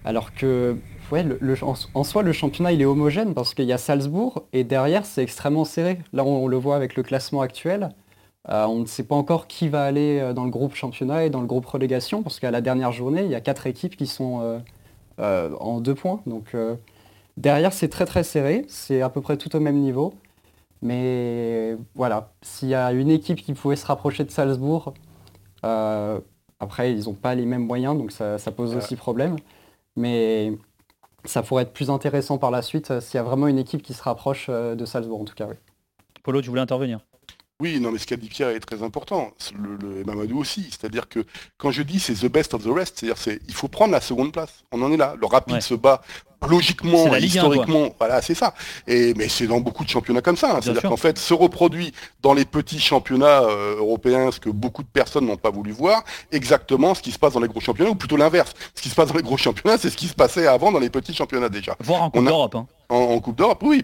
[0.06, 0.78] Alors que
[1.94, 5.22] en, soi, le championnat, il est homogène parce qu'il y a Salzbourg et derrière, c'est
[5.22, 6.00] extrêmement serré.
[6.12, 7.90] Là, on, le voit avec le classement actuel.
[8.50, 11.30] Euh, on ne sait pas encore qui va aller euh, dans le groupe championnat et
[11.30, 14.06] dans le groupe relégation parce qu'à la dernière journée, il y a quatre équipes qui
[14.06, 14.60] sont euh,
[15.20, 16.22] en deux points.
[16.26, 16.56] Donc
[17.38, 18.66] derrière, c'est très très serré.
[18.68, 20.14] C'est à peu près tout au même niveau.
[20.82, 24.94] Mais voilà, s'il y a une équipe qui pouvait se rapprocher de Salzbourg,
[26.64, 29.36] après, ils n'ont pas les mêmes moyens, donc ça, pose aussi problème.
[29.96, 30.54] Mais
[31.26, 33.82] ça pourrait être plus intéressant par la suite euh, s'il y a vraiment une équipe
[33.82, 35.46] qui se rapproche euh, de Salzbourg en tout cas.
[35.48, 35.56] Oui.
[36.24, 37.00] Polo, tu voulais intervenir?
[37.64, 39.32] Oui, non, mais ce qu'a dit Pierre est très important.
[39.58, 40.68] Le, et Mamadou aussi.
[40.70, 41.24] C'est-à-dire que
[41.58, 44.02] quand je dis c'est the best of the rest, c'est-à-dire c'est il faut prendre la
[44.02, 44.66] seconde place.
[44.74, 45.16] On en est là.
[45.18, 46.02] Le rapide se bat
[46.48, 48.54] logiquement, historiquement, voilà, c'est ça.
[48.88, 50.56] Et mais c'est dans beaucoup de championnats comme ça.
[50.56, 50.60] Hein.
[50.62, 54.88] C'est-à-dire qu'en fait, se reproduit dans les petits championnats euh, européens, ce que beaucoup de
[54.88, 57.96] personnes n'ont pas voulu voir, exactement ce qui se passe dans les gros championnats, ou
[57.96, 58.54] plutôt l'inverse.
[58.76, 60.80] Ce qui se passe dans les gros championnats, c'est ce qui se passait avant dans
[60.80, 61.76] les petits championnats déjà.
[61.80, 62.56] Voir en Coupe d'Europe.
[62.56, 62.68] Hein.
[62.90, 63.84] En, Coupe d'Europe, oui.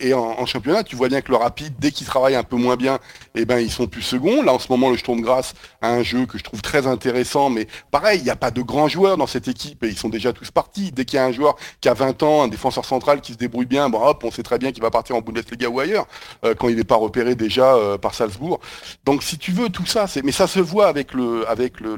[0.00, 2.76] et en, championnat, tu vois bien que le rapide, dès qu'ils travaillent un peu moins
[2.76, 2.98] bien,
[3.34, 4.42] eh ben ils sont plus seconds.
[4.42, 7.50] Là, en ce moment, le Sturm grâce à un jeu que je trouve très intéressant,
[7.50, 10.08] mais pareil, il n'y a pas de grands joueurs dans cette équipe et ils sont
[10.08, 10.90] déjà tous partis.
[10.90, 13.38] Dès qu'il y a un joueur qui a 20 ans, un défenseur central qui se
[13.38, 16.06] débrouille bien, bon hop, on sait très bien qu'il va partir en Bundesliga ou ailleurs,
[16.44, 18.60] euh, quand il n'est pas repéré déjà euh, par Salzbourg.
[19.04, 20.06] Donc si tu veux, tout ça.
[20.22, 21.96] Mais ça se voit avec le avec le,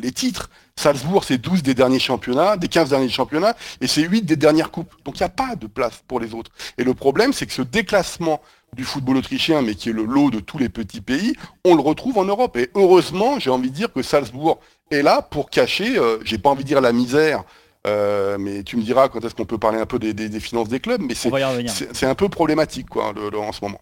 [0.00, 0.50] les titres.
[0.76, 4.70] Salzbourg, c'est 12 des derniers championnats, des 15 derniers championnats, et c'est 8 des dernières
[4.70, 4.92] coupes.
[5.04, 6.52] Donc il n'y a pas de place pour les autres.
[6.78, 8.40] Et le problème, c'est que ce déclassement
[8.74, 11.80] du football autrichien, mais qui est le lot de tous les petits pays, on le
[11.80, 12.56] retrouve en Europe.
[12.56, 14.60] Et heureusement, j'ai envie de dire que Salzbourg
[14.90, 17.44] est là pour cacher, euh, j'ai pas envie de dire la misère,
[17.88, 20.80] euh, mais tu me diras quand est-ce qu'on peut parler un peu des, finances des
[20.80, 23.80] clubs, mais c'est un peu problématique quoi, en ce moment.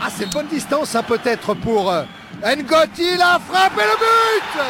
[0.00, 2.02] Ah, c'est bonne distance hein, peut-être pour euh,
[2.42, 4.64] Ngotti, la frappe et le but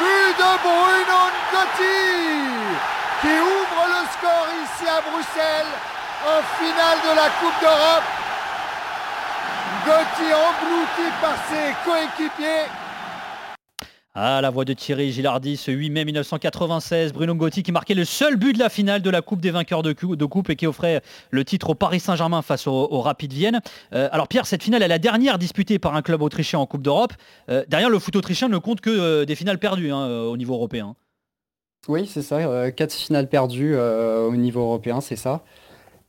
[0.00, 1.20] But de Bruno
[1.52, 2.00] Ngotti
[3.20, 5.72] qui ouvre le score ici à Bruxelles
[6.26, 8.08] en finale de la Coupe d'Europe.
[9.86, 12.66] Ngotti englouti par ses coéquipiers
[14.14, 18.04] ah, la voix de Thierry Gilardi, ce 8 mai 1996, Bruno Gotti qui marquait le
[18.04, 21.00] seul but de la finale de la Coupe des vainqueurs de, coupe et qui offrait
[21.30, 23.60] le titre au Paris Saint-Germain face au, Rapid Vienne.
[23.92, 26.82] Euh, alors Pierre, cette finale est la dernière disputée par un club autrichien en Coupe
[26.82, 27.12] d'Europe.
[27.50, 30.54] Euh, derrière, le foot autrichien ne compte que euh, des finales perdues hein, au niveau
[30.54, 30.96] européen.
[31.86, 35.44] Oui, c'est ça, quatre finales perdues au niveau européen, c'est ça.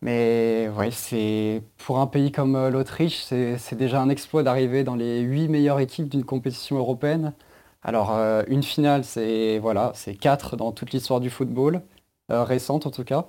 [0.01, 5.19] Mais ouais, c'est pour un pays comme l'Autriche, c'est déjà un exploit d'arriver dans les
[5.19, 7.33] huit meilleures équipes d'une compétition européenne.
[7.83, 11.81] Alors, euh, une finale, c'est voilà, c'est 4 dans toute l'histoire du football,
[12.31, 13.25] euh, récente en tout cas.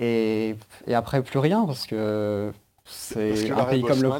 [0.00, 0.56] Et,
[0.92, 2.52] après, plus rien, parce que
[2.84, 4.10] c'est un pays comme le...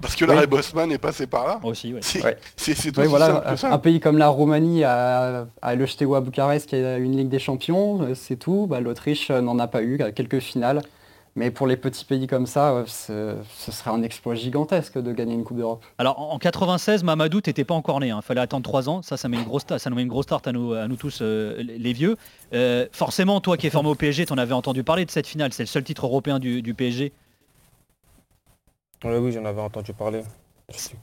[0.00, 1.60] Parce que l'arrêt Bosman est passé par là.
[1.62, 2.00] Aussi, oui.
[2.56, 6.96] C'est tout voilà, Un pays comme la Roumanie a, a le Steaua Bucarest qui a
[6.96, 8.66] une Ligue des Champions, euh, c'est tout.
[8.66, 10.82] Bah, L'Autriche n'en a pas eu, quelques finales.
[11.36, 15.42] Mais pour les petits pays comme ça, ce, serait un exploit gigantesque de gagner une
[15.42, 15.84] Coupe d'Europe.
[15.98, 18.08] Alors en 96, Mamadou, t'étais pas encore né.
[18.08, 18.22] Il hein.
[18.22, 19.02] fallait attendre trois ans.
[19.02, 20.94] Ça, ça met une grosse, ça nous met une grosse start à nous, à nous
[20.94, 22.16] tous, euh, les vieux.
[22.52, 25.52] Euh, forcément, toi qui es formé au PSG, t'en avais entendu parler de cette finale.
[25.52, 27.12] C'est le seul titre européen du, PSG.
[29.04, 30.22] oui, j'en avais entendu parler.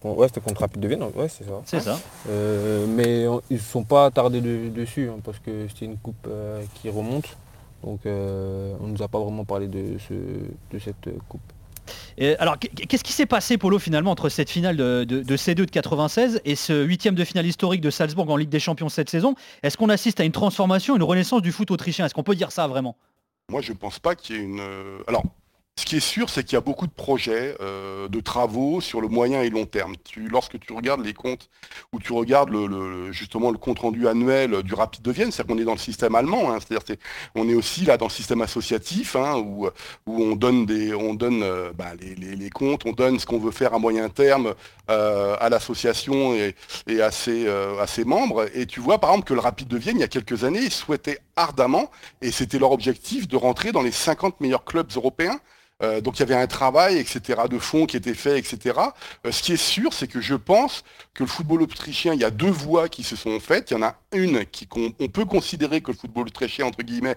[0.04, 1.62] Ouais, c'était contre Rapide de Vienne, ouais, c'est ça.
[1.65, 2.00] C'est ça.
[2.30, 6.28] Euh, mais ils ne sont pas attardés dessus, hein, parce que c'était une coupe
[6.76, 7.36] qui remonte.
[7.84, 9.98] Donc euh, on ne nous a pas vraiment parlé de,
[10.80, 11.41] cette coupe.
[12.39, 16.56] alors, qu'est-ce qui s'est passé, Polo, finalement, entre cette finale de, C2 de 96 et
[16.56, 19.36] ce huitième de finale historique de Salzbourg en Ligue des Champions cette saison?
[19.63, 22.06] Est-ce qu'on assiste à une transformation, une renaissance du foot autrichien?
[22.06, 22.96] Est-ce qu'on peut dire ça vraiment?
[23.50, 24.60] Moi, je ne pense pas qu'il y ait une...
[24.62, 25.24] Euh, alors,
[25.82, 29.02] ce qui est sûr, c'est qu'il y a beaucoup de projets, euh, de travaux sur
[29.02, 29.96] le moyen et long terme.
[30.15, 31.50] lorsque tu regardes les comptes,
[31.91, 32.52] ou tu regardes
[33.12, 36.13] justement le compte rendu annuel du Rapide de Vienne, c'est-à-dire qu'on est dans le système
[36.13, 36.98] allemand, hein, c'est-à-dire
[37.34, 39.70] on est aussi là dans le système associatif, hein, où,
[40.06, 44.54] on donne, euh, bah, les, comptes, on donne ce qu'on veut faire à moyen terme
[44.91, 46.54] euh, à l'association et,
[47.02, 48.46] à, ses, à ses membres.
[48.54, 50.70] Et tu vois par exemple que le Rapide de Vienne, il y a quelques années,
[50.70, 51.89] souhaitait ardemment,
[52.22, 55.39] et c'était leur objectif, de rentrer dans les 50 meilleurs clubs européens.
[55.82, 58.80] Euh, donc il y avait un travail, etc., de fond qui était fait, etc.
[59.26, 62.26] Euh, ce qui est sûr, c'est que je pense que le football autrichien, il y
[62.26, 63.72] a deux voies qui se sont faites.
[63.72, 67.15] Il y en a une qui on peut considérer que le football autrichien, entre guillemets,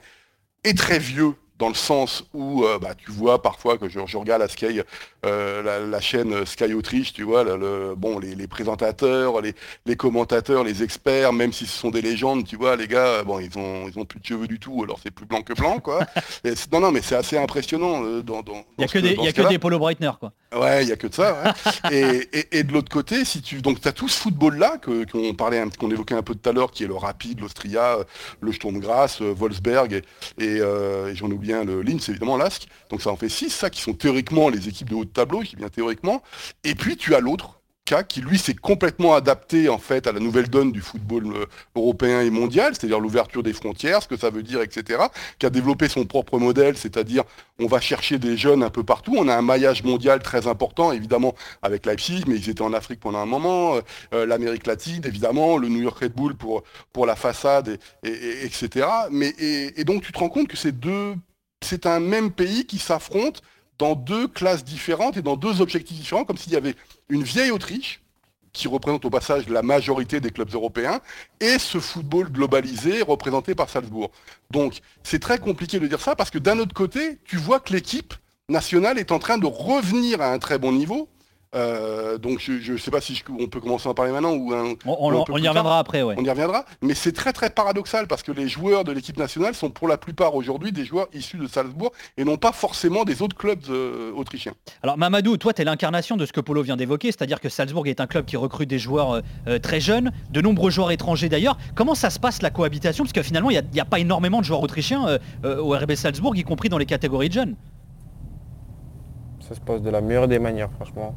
[0.65, 4.41] est très vieux dans le sens où euh, bah, tu vois parfois que je, regarde
[4.41, 4.81] la, Sky,
[5.25, 11.33] euh, la, chaîne Sky Autriche, tu vois, le, bon, les, présentateurs, les, commentateurs, les experts,
[11.33, 14.05] même si ce sont des légendes, tu vois, les gars, bon, ils ont, ils ont
[14.05, 16.01] plus de cheveux du tout, alors c'est plus blanc que blanc, quoi.
[16.73, 18.05] non, non, mais c'est assez impressionnant.
[18.05, 20.33] Euh, dans, il n'y a, que, des, y a que des Polo Breitner, quoi.
[20.57, 21.55] Ouais, il n'y a que de ça.
[21.91, 24.79] et, de l'autre côté, si tu donc as tout ce football-là
[25.11, 27.99] qu'on parlait, qu'on évoquait un peu tout à l'heure, qui est le Rapide, l'Austria,
[28.41, 30.03] le Sturm Graz, Wolfsberg,
[30.39, 30.59] et,
[31.15, 32.69] j'en oublie bien le Linz, évidemment, l'ASK.
[32.91, 35.41] Donc ça en fait six, ça qui sont théoriquement les équipes de haut de tableau,
[35.41, 36.23] qui bien théoriquement.
[36.63, 37.61] Et puis tu as l'autre,
[38.03, 42.21] qui lui s'est complètement adapté en fait à la nouvelle donne du football euh, européen
[42.21, 45.05] et mondial, c'est-à-dire l'ouverture des frontières, ce que ça veut dire, etc.
[45.39, 47.25] Qui a développé son propre modèle, c'est-à-dire
[47.61, 49.15] on va chercher des jeunes un peu partout.
[49.17, 53.01] On a un maillage mondial très important, évidemment avec Leipzig, mais ils étaient en Afrique
[53.01, 53.81] pendant un moment, euh,
[54.15, 58.87] euh, l'Amérique latine, évidemment, le New York Red Bull pour pour la façade, et, etc.
[59.11, 61.15] Mais et donc tu te rends compte que ces deux
[61.65, 63.43] c'est un même pays qui s'affronte
[63.79, 66.75] dans deux classes différentes et dans deux objectifs différents, comme s'il y avait
[67.09, 68.01] une vieille Autriche,
[68.53, 71.01] qui représente au passage la majorité des clubs européens,
[71.41, 74.11] et ce football globalisé représenté par Salzbourg.
[74.51, 77.73] Donc c'est très compliqué de dire ça, parce que d'un autre côté, tu vois que
[77.73, 78.15] l'équipe
[78.49, 81.09] nationale est en train de revenir à un très bon niveau,
[81.55, 84.53] euh, donc je ne sais pas si on peut commencer à en parler maintenant ou
[84.87, 86.03] on, y reviendra après.
[86.03, 86.15] Ouais.
[86.19, 89.55] On y reviendra, mais c'est très très paradoxal parce que les joueurs de l'équipe nationale
[89.55, 93.23] sont pour la plupart aujourd'hui des joueurs issus de Salzbourg et non pas forcément des
[93.23, 94.55] autres clubs euh, autrichiens.
[94.83, 97.87] Alors Mamadou, toi tu es l'incarnation de ce que Polo vient d'évoquer, c'est-à-dire que Salzbourg
[97.87, 101.57] est un club qui recrute des joueurs euh, très jeunes, de nombreux joueurs étrangers d'ailleurs.
[101.75, 103.05] Comment ça se passe la cohabitation?
[103.05, 106.37] Parce que finalement il n'y a, a, pas énormément de joueurs autrichiens au RB Salzbourg,
[106.37, 107.57] y compris dans les catégories de jeunes.
[109.49, 111.15] Ça se passe de la meilleure des manières, franchement.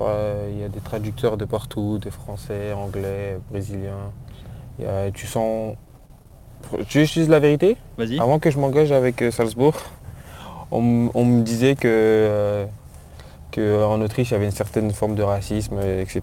[0.00, 4.12] Il y a des traducteurs de partout, des français, anglais, brésiliens.
[5.12, 5.74] tu sens.
[6.88, 7.76] Tu utilises la vérité?
[7.96, 8.18] Vas-y.
[8.18, 9.74] Avant que je m'engage avec euh, Salzbourg,
[10.70, 12.66] on, me disait que, euh,
[13.52, 16.20] que en Autriche il y avait une certaine forme de racisme, etc.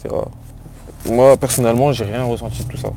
[1.09, 2.89] Moi personnellement j'ai rien ressenti de tout ça.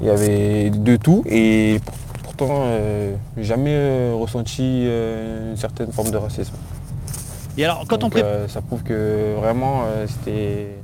[0.00, 1.80] Il y avait de tout et
[2.24, 6.54] pourtant euh, jamais ressenti une certaine forme de racisme.
[7.56, 8.10] Et alors, quand on.
[8.16, 10.76] Euh, ça prouve que vraiment, euh, c'était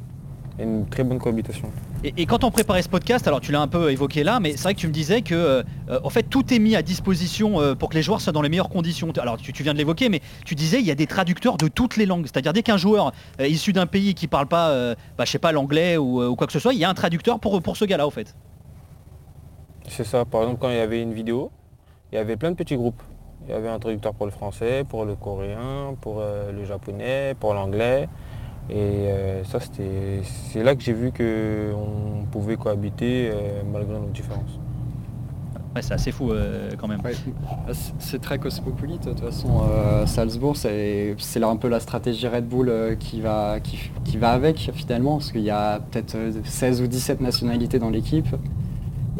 [0.58, 1.68] une très bonne cohabitation.
[2.04, 4.62] Et, quand on préparait ce podcast, alors tu l'as un peu évoqué là, mais c'est
[4.62, 5.62] vrai que tu me disais que euh,
[6.02, 8.70] en fait tout est mis à disposition pour que les joueurs soient dans les meilleures
[8.70, 9.10] conditions.
[9.20, 11.98] Alors tu, viens de l'évoquer, mais tu disais il y a des traducteurs de toutes
[11.98, 12.24] les langues.
[12.24, 15.98] C'est-à-dire dès qu'un joueur issu d'un pays qui parle pas, bah, je sais pas l'anglais
[15.98, 18.10] ou, quoi que ce soit, il y a un traducteur pour, pour ce gars-là au
[18.10, 18.34] fait.
[19.88, 20.24] C'est ça.
[20.24, 21.50] Par exemple quand il y avait une vidéo,
[22.12, 23.02] il y avait plein de petits groupes.
[23.46, 27.34] Il y avait un traducteur pour le français, pour le coréen, pour euh, le japonais,
[27.38, 28.08] pour l'anglais.
[28.68, 34.06] Et euh, ça, c'était, c'est là que j'ai vu qu'on pouvait cohabiter euh, malgré nos
[34.06, 34.58] différences.
[35.74, 36.32] Ouais, c'est assez fou
[36.78, 37.00] quand même.
[38.00, 39.04] c'est très cosmopolite.
[39.04, 39.62] De toute façon,
[40.04, 44.72] Salzbourg, c'est, c'est un peu la stratégie Red Bull qui, va, qui, qui, va avec
[44.74, 48.26] finalement, parce qu'il y a peut-être 16 ou 17 nationalités dans l'équipe.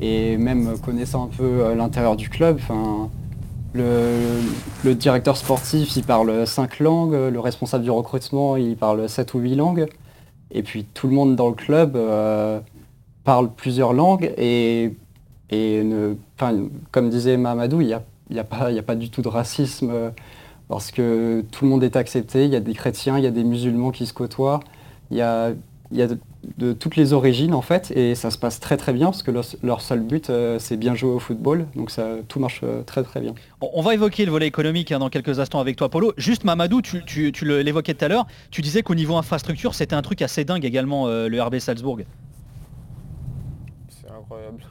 [0.00, 2.59] Et même connaissant un peu l'intérieur du club,
[3.74, 9.38] le, directeur sportif, il parle cinq langues, le responsable du recrutement, il parle sept ou
[9.38, 9.87] huit langues.
[10.50, 12.61] Et puis tout le monde dans le club euh,
[13.24, 14.92] parle plusieurs langues et,
[16.90, 18.02] comme disait Mamadou, il n'y a,
[18.40, 20.11] a, pas, a, pas, du tout de racisme euh,
[20.68, 23.30] parce que tout le monde est accepté, il y a des chrétiens, il y a
[23.30, 24.61] des musulmans qui se côtoient,
[25.11, 25.50] il y a,
[25.92, 26.18] y a de
[26.79, 29.81] toutes les origines en fait et ça se passe très très bien parce que leur,
[29.81, 33.20] seul but euh, c'est bien jouer au football donc ça tout marche euh, très très
[33.20, 33.35] bien.
[33.61, 36.12] On va évoquer le volet économique hein, dans quelques instants avec toi Polo.
[36.16, 40.03] Juste Mamadou, tu, tu, l'évoquais tout à l'heure, tu disais qu'au niveau infrastructure c'était un
[40.03, 42.00] truc assez dingue également euh, le RB Salzbourg.
[43.88, 44.64] C'est incroyable.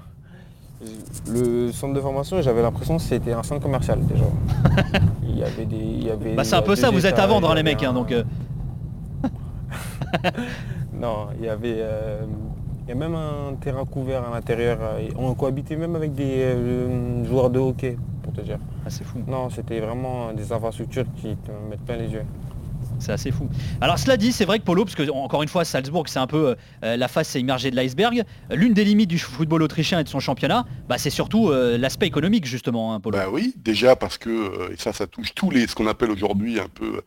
[1.30, 4.24] Le centre de formation, j'avais l'impression que c'était un centre commercial déjà.
[5.24, 6.36] il y avait des.
[6.36, 8.14] bah c'est un peu ça, vous êtes à vendre hein, les mecs, hein, donc.
[11.00, 12.26] Non, il y avait euh,
[12.90, 14.80] il y a même un terrain couvert à l'intérieur.
[14.82, 18.58] Euh, on cohabitait même avec des euh, joueurs de hockey, pour te dire.
[18.84, 19.20] Ah, c'est fou.
[19.28, 22.26] Non, c'était vraiment des infrastructures qui te mettent plein les yeux.
[23.00, 23.50] C'est assez fou.
[23.82, 26.28] Alors cela dit, c'est vrai que Polo, parce que encore une fois, Salzbourg, c'est un
[26.28, 28.24] peu la face immergée de l'iceberg.
[28.52, 32.46] L'une des limites du football autrichien et de son championnat, bah, c'est surtout l'aspect économique
[32.46, 33.18] justement, hein, Polo.
[33.18, 36.60] Bah oui, déjà parce que et ça, ça touche tous les ce qu'on appelle aujourd'hui
[36.60, 37.02] un peu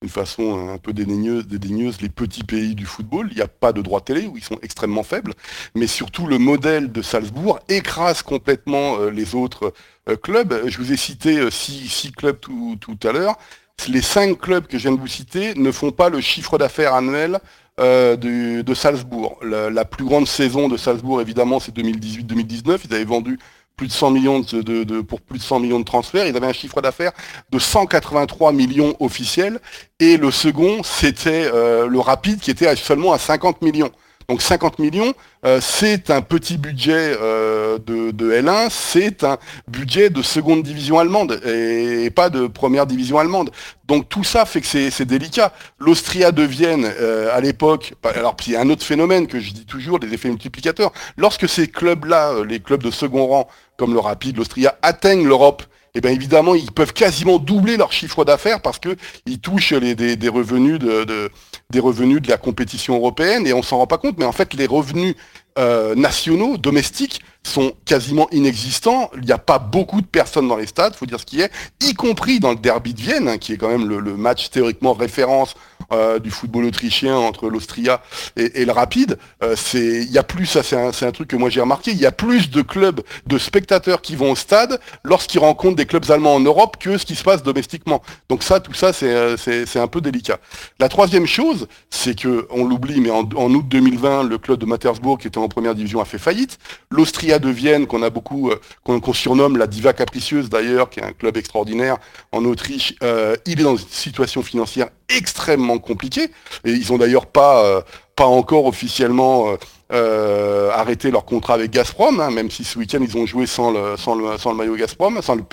[0.00, 3.28] d'une façon un peu dédaigneuse, les petits pays du football.
[3.30, 5.34] Il n'y a pas de droits télé où ils sont extrêmement faibles,
[5.74, 9.72] mais surtout le modèle de Salzbourg écrase complètement euh, les autres
[10.08, 10.62] euh, clubs.
[10.66, 13.36] Je vous ai cité euh, six, clubs tout, à l'heure.
[13.86, 16.94] Les cinq clubs que je viens de vous citer ne font pas le chiffre d'affaires
[16.94, 17.38] annuel
[17.80, 19.38] euh, de, Salzbourg.
[19.42, 22.80] La, plus grande saison de Salzbourg, évidemment, c'est 2018-2019.
[22.84, 23.38] Ils avaient vendu
[23.76, 26.26] plus de 100 millions de, pour plus de 100 millions de transferts.
[26.26, 27.12] Ils avaient un chiffre d'affaires
[27.50, 29.60] de 183 millions officiels.
[30.00, 33.92] Et le second, c'était euh, le Rapide, qui était seulement à 50 millions.
[34.28, 35.14] Donc 50 millions,
[35.46, 39.38] euh, c'est un petit budget euh, de, L1, c'est un
[39.68, 43.50] budget de seconde division allemande et, pas de première division allemande.
[43.86, 45.54] Donc tout ça fait que c'est délicat.
[45.78, 49.40] L'Austria de Vienne, euh, à l'époque, bah, alors il y a un autre phénomène que
[49.40, 50.92] je dis toujours, des effets multiplicateurs.
[51.16, 55.62] Lorsque ces clubs-là, les clubs de second rang, comme le Rapide, l'Austria, atteignent l'Europe,
[55.94, 60.78] eh bien évidemment, ils peuvent quasiment doubler leur chiffre d'affaires parce qu'ils touchent des, revenus
[60.78, 65.14] de, la compétition européenne et on s'en rend pas compte, mais en fait, les revenus
[65.58, 69.10] euh, nationaux, domestiques, sont quasiment inexistants.
[69.14, 71.50] Il n'y a pas beaucoup de personnes dans les stades, faut dire ce qui est,
[71.80, 74.92] y compris dans le derby de Vienne, hein, qui est quand même le, match théoriquement
[74.92, 75.54] référence
[75.92, 78.02] euh, du football autrichien entre l'Austria
[78.36, 79.18] et, le Rapide.
[79.42, 81.98] Euh, c'est, il y a plus, ça c'est un, truc que moi j'ai remarqué, il
[81.98, 86.10] y a plus de clubs, de spectateurs qui vont au stade lorsqu'ils rencontrent des clubs
[86.10, 88.02] allemands en Europe que ce qui se passe domestiquement.
[88.28, 90.38] Donc ça, tout ça, c'est, c'est, un peu délicat.
[90.78, 95.18] La troisième chose, c'est que, on l'oublie, mais en, août 2020, le club de Mattersbourg,
[95.18, 96.58] qui était en première division, a fait faillite.
[96.90, 101.04] L'Austria de Vienne, qu'on a beaucoup, euh, qu'on surnomme la diva capricieuse d'ailleurs, qui est
[101.04, 101.96] un club extraordinaire
[102.32, 106.30] en Autriche, euh, il est dans une situation financière extrêmement compliquée.
[106.64, 107.80] Et ils ont d'ailleurs pas, euh,
[108.16, 109.56] pas encore officiellement
[109.90, 113.96] arrêté leur contrat avec Gazprom, hein, même si ce week-end ils ont joué sans le,
[113.96, 115.44] sans le, sans le maillot Gazprom, sans le,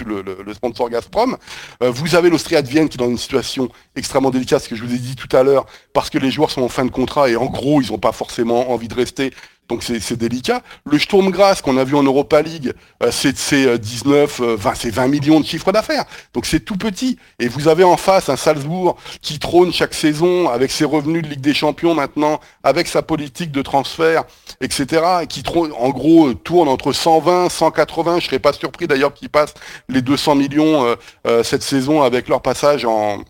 [0.46, 1.38] le, sponsor Gazprom.
[1.80, 4.84] vous avez l'Austria de Vienne qui est dans une situation extrêmement délicate, ce que je
[4.84, 7.30] vous ai dit tout à l'heure, parce que les joueurs sont en fin de contrat
[7.30, 9.32] et en gros ils n'ont pas forcément envie de rester
[9.68, 10.62] donc c'est délicat.
[10.86, 12.74] Le Sturm Graz qu'on a vu en Europa League,
[13.04, 16.06] euh, c'est 19, 20, c'est 20 millions de chiffres d'affaires.
[16.34, 17.18] Donc c'est tout petit.
[17.40, 21.30] Et vous avez en face un Salzbourg qui trône chaque saison avec ses revenus de
[21.30, 24.24] Ligue des Champions maintenant, avec sa politique de transfert,
[24.62, 25.04] etc.
[25.24, 28.20] Et qui trône, en gros tourne entre 120, 180.
[28.20, 29.56] Je serais pas surpris d'ailleurs qu'ils passent
[29.90, 30.96] les 200 millions euh,
[31.28, 33.24] euh, cette saison avec leur passage en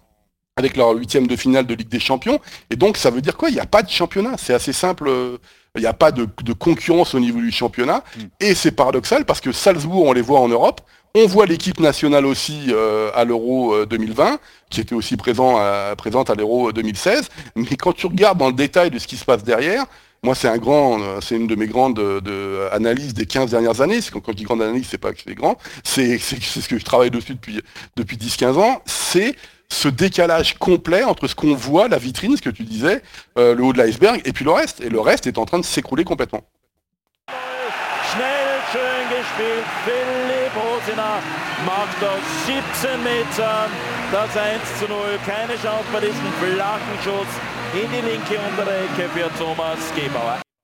[0.57, 2.39] avec leur huitième de finale de Ligue des Champions.
[2.69, 3.49] Et donc ça veut dire quoi?
[3.49, 4.35] Il n'y a pas de championnat.
[4.37, 5.09] C'est assez simple.
[5.75, 8.03] Il n'y a pas de, concurrence au niveau du championnat.
[8.17, 8.21] Mm.
[8.39, 10.81] Et c'est paradoxal parce que Salzbourg, on les voit en Europe.
[11.17, 14.37] On voit l'équipe nationale aussi euh, à l'Euro 2020, euh,
[14.69, 15.57] qui était aussi présent
[15.97, 17.29] présente à l'Euro 2016.
[17.55, 19.85] Mais quand tu regardes dans le détail de ce qui se passe derrière,
[20.23, 22.01] moi c'est un grand, euh, c'est une de mes grandes
[22.73, 23.99] analyses des 15 dernières années.
[24.11, 26.83] Quand, quand je dis grande analyse, c'est pas que c'est grand, c'est ce que je
[26.83, 27.61] travaille dessus depuis,
[27.95, 28.81] depuis 10-15 ans.
[28.85, 29.37] C'est
[29.69, 33.01] ce décalage complet entre ce qu'on voit, la vitrine, ce que tu disais,
[33.37, 34.81] euh, le haut de l'iceberg, et puis le reste.
[34.81, 36.41] Et le reste est en train de s'écrouler complètement.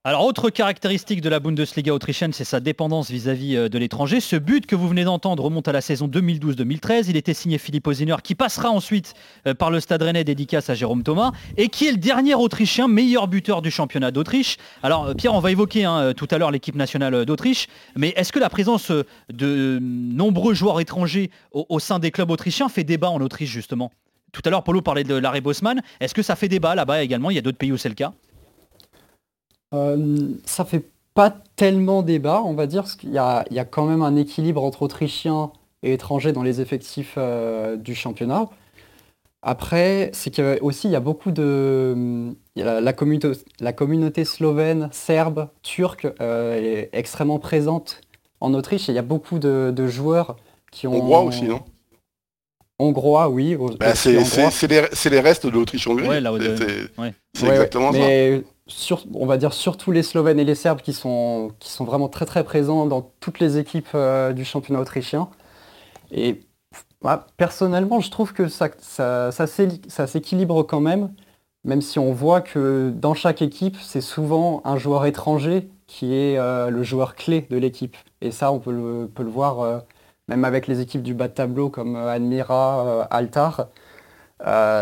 [0.03, 4.19] Alors, autre caractéristique de la Bundesliga autrichienne, c'est sa dépendance vis-à-vis euh, de l'étranger.
[4.19, 7.05] Ce but que vous venez d'entendre remonte à la saison 2012-2013.
[7.07, 9.13] Il était signé Philippe Oziner, qui passera ensuite
[9.45, 12.87] euh, par le Stade Rennais dédicace à Jérôme Thomas, et qui est le dernier Autrichien
[12.87, 14.57] meilleur buteur du championnat d'Autriche.
[14.81, 18.33] Alors, euh, Pierre, on va évoquer hein, tout à l'heure l'équipe nationale d'Autriche, mais est-ce
[18.33, 18.91] que la présence
[19.31, 23.91] de nombreux joueurs étrangers au, sein des clubs autrichiens fait débat en Autriche, justement?
[24.31, 25.79] Tout à l'heure, Polo parlait de Larry Bosman.
[25.99, 27.29] Est-ce que ça fait débat là-bas également?
[27.29, 28.13] Il y a d'autres pays où c'est le cas?
[29.71, 34.15] Ça fait pas tellement débat, on va dire, parce qu'il y a, quand même un
[34.15, 35.51] équilibre entre Autrichiens
[35.83, 38.49] et étrangers dans les effectifs euh, du championnat.
[39.43, 46.07] Après, c'est aussi il y a beaucoup de la, communauté, la, communauté, slovène, serbe, turque
[46.21, 48.01] euh, est extrêmement présente
[48.39, 50.37] en Autriche et il y a beaucoup de, joueurs
[50.71, 50.93] qui ont.
[50.93, 51.61] Hongrois aussi, non?
[52.77, 53.57] Hongrois, oui.
[53.79, 56.07] Bah, c'est les, restes de l'Autriche-Hongrie.
[57.33, 57.99] c'est exactement ça
[59.13, 62.85] on va dire surtout les Slovènes et les Serbes qui sont, vraiment très très présents
[62.85, 65.29] dans toutes les équipes euh, du championnat autrichien.
[66.11, 66.41] Et
[67.37, 69.37] personnellement, je trouve que ça,
[70.07, 71.13] s'équilibre quand même,
[71.63, 76.37] même si on voit que dans chaque équipe, c'est souvent un joueur étranger qui est
[76.37, 77.97] euh, le joueur clé de l'équipe.
[78.21, 79.79] Et ça, on peut le, peut le voir euh,
[80.27, 83.67] même avec les équipes du bas de tableau comme Admira, Altar.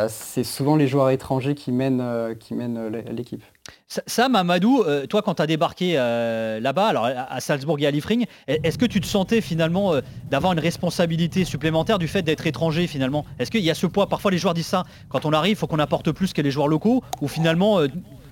[0.08, 3.43] C'est souvent les joueurs étrangers qui mènent, qui mènent l'équipe.
[3.88, 7.91] Ça, Mamadou, euh, toi quand tu as débarqué euh, là-bas, alors à Salzbourg et à
[7.91, 12.45] Liefring, est-ce que tu te sentais finalement euh, d'avoir une responsabilité supplémentaire du fait d'être
[12.45, 13.26] étranger finalement?
[13.39, 14.08] Est-ce qu'il y a ce poids?
[14.08, 16.52] Parfois les joueurs disent ça, quand on arrive, il faut qu'on apporte plus que les
[16.52, 17.80] joueurs locaux, ou finalement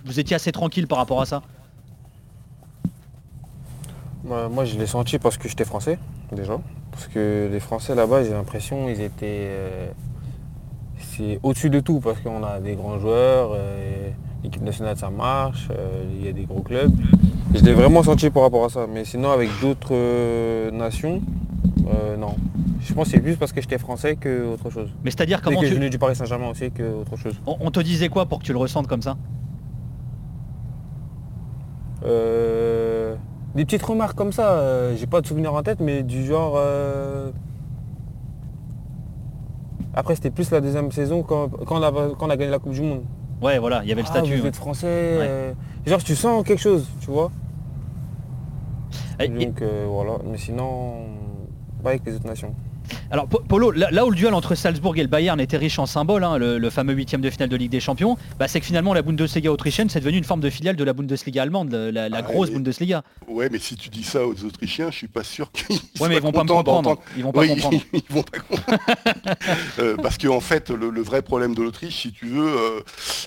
[0.06, 1.42] vous étiez assez tranquille par rapport à ça?
[4.24, 5.98] Moi je l'ai senti parce que j'étais français
[6.32, 6.60] déjà.
[6.92, 9.50] Parce que les Français là-bas, j'ai l'impression ils étaient
[11.18, 14.10] c'est au-dessus de tout parce qu'on a des grands joueurs, euh,
[14.44, 16.94] l'équipe nationale ça marche, euh, il y a des gros clubs.
[17.56, 18.86] Je l'ai vraiment senti par rapport à ça.
[18.92, 21.22] Mais sinon avec d'autres euh, nations,
[22.20, 22.36] non.
[22.82, 24.90] Je pense que c'est plus parce que j'étais français que autre chose.
[25.04, 25.78] Mais c'est-à-dire comment que je tu...
[25.78, 27.36] venais du Paris Saint-Germain aussi que autre chose.
[27.46, 29.18] On, on te disait quoi pour que tu le ressentes comme ça?
[32.06, 33.16] Euh,
[33.56, 36.60] des petites remarques comme ça, j'ai pas de souvenirs en tête, mais du genre.
[39.98, 42.60] Après, c'était plus la deuxième saison quand, quand on, a, quand on a gagné la
[42.60, 43.02] Coupe du Monde.
[43.42, 44.36] Ouais, voilà, il y avait le Ah, statut.
[44.36, 44.50] vous ouais.
[44.50, 44.86] êtes français.
[44.88, 45.54] euh,
[45.88, 47.32] Genre, tu sens quelque chose, tu vois.
[49.20, 50.98] Et- et- Donc euh, voilà, mais sinon,
[51.84, 52.54] pas avec les autres nations.
[53.12, 55.86] Alors Po- Polo, là, où le duel entre Salzbourg et le Bayern était riche en
[55.86, 58.66] symboles, hein, le, le fameux huitième de finale de Ligue des Champions, bah, c'est que
[58.66, 61.92] finalement la Bundesliga autrichienne c'est devenu une forme de filiale de la Bundesliga allemande, la,
[61.92, 63.04] la- la Ah, grosse Bundesliga.
[63.28, 66.16] Ouais, mais si tu dis ça aux Autrichiens, je suis pas sûr qu'ils Ouais mais
[66.18, 67.00] ils vont pas me comprendre.
[67.16, 67.82] Ils vont pas Oui, comprendre.
[67.94, 68.78] ils vont pas comprendre.
[69.80, 72.80] Euh, parce qu'en en fait, le, le vrai problème de l'Autriche, si tu veux, euh,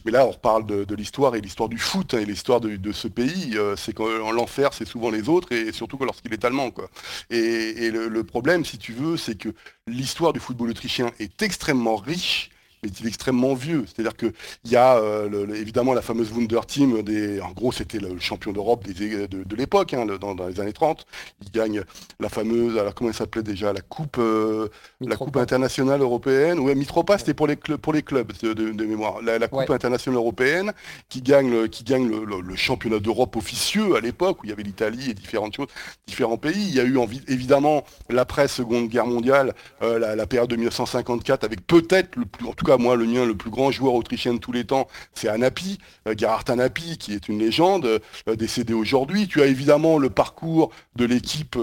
[0.04, 2.76] mais là on reparle de, de l'histoire et l'histoire du foot hein, et l'histoire de,
[2.76, 6.44] de ce pays, euh, c'est qu'en l'enfer, c'est souvent les autres et surtout lorsqu'il est
[6.44, 6.70] allemand.
[6.70, 6.88] Quoi.
[7.30, 9.49] Et, et le, le problème, si tu veux, c'est que
[9.86, 12.50] l'histoire du football autrichien est extrêmement riche
[12.82, 13.84] mais il est extrêmement vieux.
[13.86, 14.32] C'est-à-dire qu'il
[14.66, 18.18] y a euh, le- le- évidemment la fameuse Wunder Team, des, en gros c'était le
[18.18, 21.06] champion d'Europe des- de, de l'époque, hein, dans, dans les années 30.
[21.42, 21.82] Il gagne
[22.20, 24.68] la fameuse, alors comment elle s'appelait déjà, la coupe, euh,
[25.00, 26.58] la coupe internationale européenne?
[26.60, 29.22] Ouais, Mitropa c'était pour les, clubs pour les clubs de, de- de mémoire.
[29.22, 29.72] La, la coupe Ouais.
[29.74, 30.72] internationale européenne
[31.08, 34.62] qui gagne, le, qui gagne le, championnat d'Europe officieux à l'époque où il y avait
[34.62, 35.68] l'Italie et différentes choses,
[36.06, 36.66] différents pays.
[36.68, 41.44] Il y a eu évidemment l'après Seconde Guerre mondiale, euh, la, la période de 1954
[41.44, 44.34] avec peut-être le plus, en tout cas moi le mien, le plus grand joueur autrichien
[44.34, 47.86] de tous les temps, c'est Anapi, euh, Gerhard Anapi qui est une légende,
[48.28, 49.28] euh, décédé aujourd'hui.
[49.28, 51.56] Tu as évidemment le parcours de l'équipe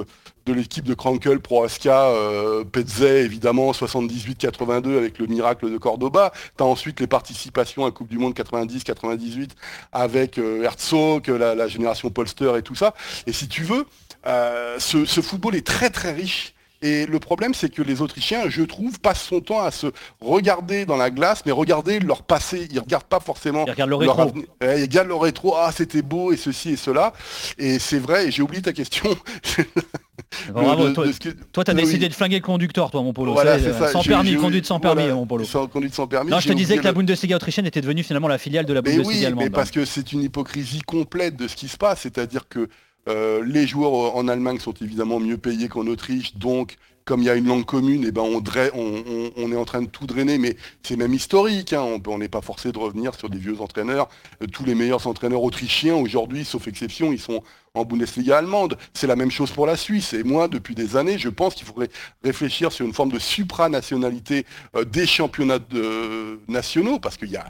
[0.47, 2.63] de l'équipe de Krankel, Proaska, euh,
[3.01, 6.31] évidemment, 78-82 avec le miracle de Cordoba.
[6.57, 9.49] Tu as ensuite les participations à Coupe du Monde 90-98
[9.91, 12.93] avec euh, Herzog, la, la génération Polster et tout ça.
[13.27, 13.85] Et si tu veux,
[14.25, 16.53] euh, ce football est très très riche.
[16.81, 19.87] Et le problème, c'est que les Autrichiens, je trouve, passent son temps à se
[20.21, 22.67] regarder dans la glace, mais regarder leur passé.
[22.71, 24.39] Ils regardent pas forcément Ils regardent le leur rétro.
[24.61, 25.55] Ouais, ils regardent le rétro.
[25.57, 27.13] Ah, c'était beau et ceci et cela.
[27.57, 28.27] Et c'est vrai.
[28.27, 29.09] Et j'ai oublié ta question.
[30.51, 31.81] Bravo, toi, t'as Oui.
[31.83, 33.33] décidé de flinguer le conducteur toi mon Polo.
[33.33, 33.91] Voilà, euh, ça.
[33.91, 35.45] Sans permis, conduite sans permis voilà, mon Polo.
[35.45, 36.31] Sans conduite sans permis.
[36.31, 38.81] Non, je te disais que la Bundesliga autrichienne était devenue finalement la filiale de la
[38.81, 39.43] mais Bundesliga oui, allemande.
[39.45, 42.67] mais parce que c'est une hypocrisie complète de ce qui se passe, c'est-à-dire que
[43.07, 46.77] euh, les joueurs en Allemagne sont évidemment mieux payés qu'en Autriche, donc
[47.07, 50.05] comme il y a une langue commune, eh ben on, est en train de tout
[50.05, 53.61] drainer, mais c'est même historique, hein, on n'est pas forcé de revenir sur des vieux
[53.61, 54.09] entraîneurs.
[54.43, 57.43] Euh, tous les meilleurs entraîneurs autrichiens aujourd'hui, sauf exception, ils sont
[57.77, 58.77] en Bundesliga allemande.
[58.93, 60.13] C'est la même chose pour la Suisse.
[60.13, 61.89] Et moi, depuis des années, je pense qu'il faudrait
[62.23, 67.45] réfléchir sur une forme de supranationalité euh, des championnats de- nationaux, parce qu'il n'y a,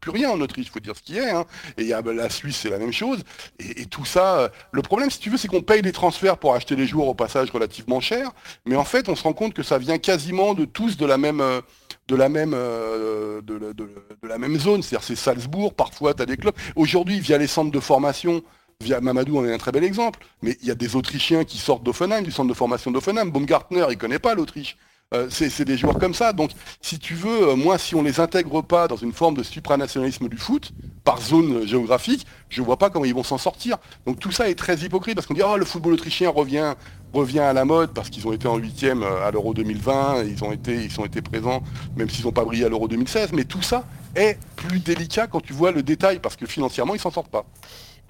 [0.00, 1.30] plus rien en Autriche, il faut dire ce qui est.
[1.30, 1.44] hein.
[1.78, 3.22] Et y a, ben, la Suisse, c'est la même chose.
[3.58, 6.38] Et, et tout ça, euh, le problème, si tu veux, c'est qu'on paye les transferts
[6.38, 8.30] pour acheter les joueurs au passage relativement cher.
[8.66, 11.18] Mais en fait, on se rend compte que ça vient quasiment de tous de la
[11.18, 11.40] même...
[11.40, 11.60] euh,
[12.06, 16.36] de la même euh, de la même zone, c'est-à-dire c'est Salzbourg, parfois tu as des
[16.36, 16.54] clubs.
[16.76, 18.42] Aujourd'hui, via les centres de formation,
[18.80, 21.58] via Mamadou en est un très bel exemple, mais il y a des Autrichiens qui
[21.58, 23.30] sortent d'Offenheim, du centre de formation d'Offenheim.
[23.30, 24.76] Baumgartner, il connaît pas l'Autriche.
[25.12, 26.32] Euh, c'est des joueurs comme ça.
[26.32, 26.50] Donc,
[26.80, 30.28] si tu veux, euh, moi, si on les intègre pas dans une forme de supranationalisme
[30.28, 30.72] du foot,
[31.04, 33.76] par zone euh, géographique, je vois pas comment ils vont s'en sortir.
[34.06, 36.74] Donc, tout ça est très hypocrite parce qu'on dit, oh, le football autrichien revient,
[37.12, 40.50] revient à la mode parce qu'ils ont été en huitième à l'Euro 2020, ils ont
[40.50, 41.62] été, ils présents,
[41.96, 43.32] même s'ils n'ont pas brillé à l'Euro 2016.
[43.34, 43.84] Mais tout ça
[44.16, 47.44] est plus délicat quand tu vois le détail parce que financièrement, ils s'en sortent pas.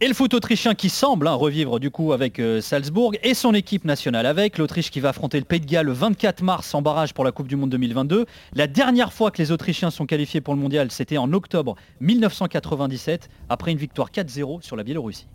[0.05, 3.55] Et le foot autrichien qui semble hein, revivre du coup avec euh, Salzbourg et son
[3.55, 6.83] équipe nationale avec l'Autriche qui va affronter le Pays de Galles le 24 mars en
[6.83, 8.27] barrage pour la Coupe du Monde 2022.
[8.53, 13.31] La dernière fois que les Autrichiens sont qualifiés pour le mondial, c'était en octobre 1997
[13.49, 15.27] après une victoire 4-0 sur la Biélorussie.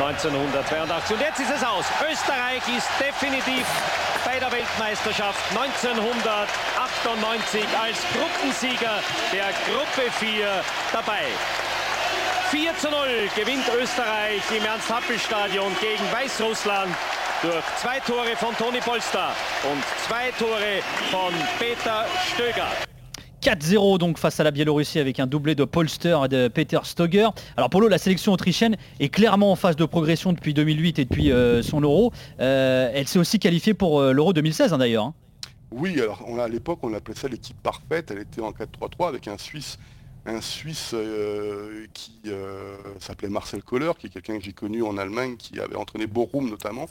[0.00, 1.14] 1982.
[1.14, 1.62] Und jetzt ist es.
[2.02, 3.64] Österreich ist definitiv
[4.24, 8.98] bei Weltmeisterschaft 1998 als Gruppensieger
[9.70, 11.28] Gruppe 4 dabei.
[12.50, 12.94] 4 zu 0
[13.36, 16.90] gewinnt Österreich im Ernst-Happel-Stadion gegen Weißrussland
[17.42, 19.28] durch zwei Tore von Toni Polster
[19.70, 20.80] und zwei Tore
[21.10, 22.66] von Peter Stöger.
[23.42, 27.28] 4-0 donc face à la Biélorussie avec un doublé de Polster et de Peter Stoger.
[27.56, 31.04] Alors pour l'eau, la sélection autrichienne est clairement en phase de progression depuis 2008 et
[31.04, 32.12] depuis euh, son euro.
[32.40, 35.04] Euh, elle s'est aussi qualifiée pour euh, l'euro 2016 hein, d'ailleurs.
[35.04, 35.14] hein.
[35.70, 38.10] Oui, alors on a- à l'époque, on appelait ça l'équipe parfaite.
[38.10, 39.78] Elle était en 4-3-3 avec un Suisse,
[40.28, 44.98] un Suisse euh, qui euh, s'appelait Marcel Kohler, qui est quelqu'un que j'ai connu en
[44.98, 46.88] Allemagne, qui avait entraîné Borum notamment.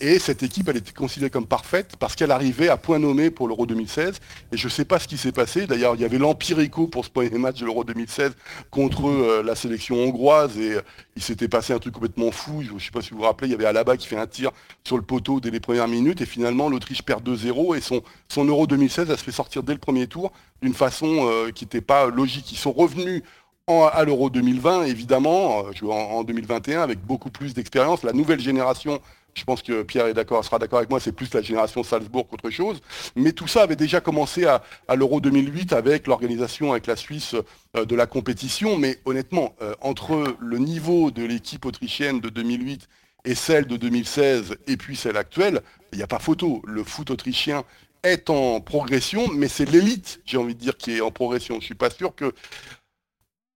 [0.00, 3.48] Et cette équipe, elle était considérée comme parfaite parce qu'elle arrivait à point nommé pour
[3.48, 4.20] l'Euro 2016.
[4.52, 5.66] Et je ne sais pas ce qui s'est passé.
[5.66, 8.32] D'ailleurs, il y avait l'Empirico pour ce premier match de l'Euro 2016
[8.70, 10.58] contre euh, la sélection hongroise.
[10.58, 10.76] Et
[11.16, 12.62] il s'était passé un truc complètement fou.
[12.62, 14.26] Je ne sais pas si vous vous rappelez, il y avait Alaba qui fait un
[14.26, 14.50] tir
[14.84, 16.20] sur le poteau dès les premières minutes.
[16.20, 17.76] Et finalement, l'Autriche perd 2-0.
[17.76, 20.32] Et son, son Euro 2016, elle se fait sortir dès le premier tour
[20.62, 22.54] d'une façon qui n'était pas logique.
[22.74, 23.22] Revenus
[23.66, 28.02] à l'Euro 2020, évidemment, euh, en, 2021, avec beaucoup plus d'expérience.
[28.02, 29.00] La nouvelle génération,
[29.32, 32.28] je pense que Pierre est d'accord, sera d'accord avec moi, c'est plus la génération Salzbourg
[32.28, 32.82] qu'autre chose.
[33.16, 34.62] Mais tout ça avait déjà commencé à,
[34.94, 37.34] l'Euro 2008 avec l'organisation avec la Suisse
[37.76, 38.76] euh, de la compétition.
[38.76, 42.86] Mais honnêtement, euh, entre le niveau de l'équipe autrichienne de 2008
[43.24, 45.62] et celle de 2016 et puis celle actuelle,
[45.92, 46.60] il n'y a pas photo.
[46.66, 47.64] Le foot autrichien
[48.04, 51.58] est en progression, mais c'est l'élite, j'ai envie de dire, qui est en progression.
[51.60, 52.32] Je suis pas sûr que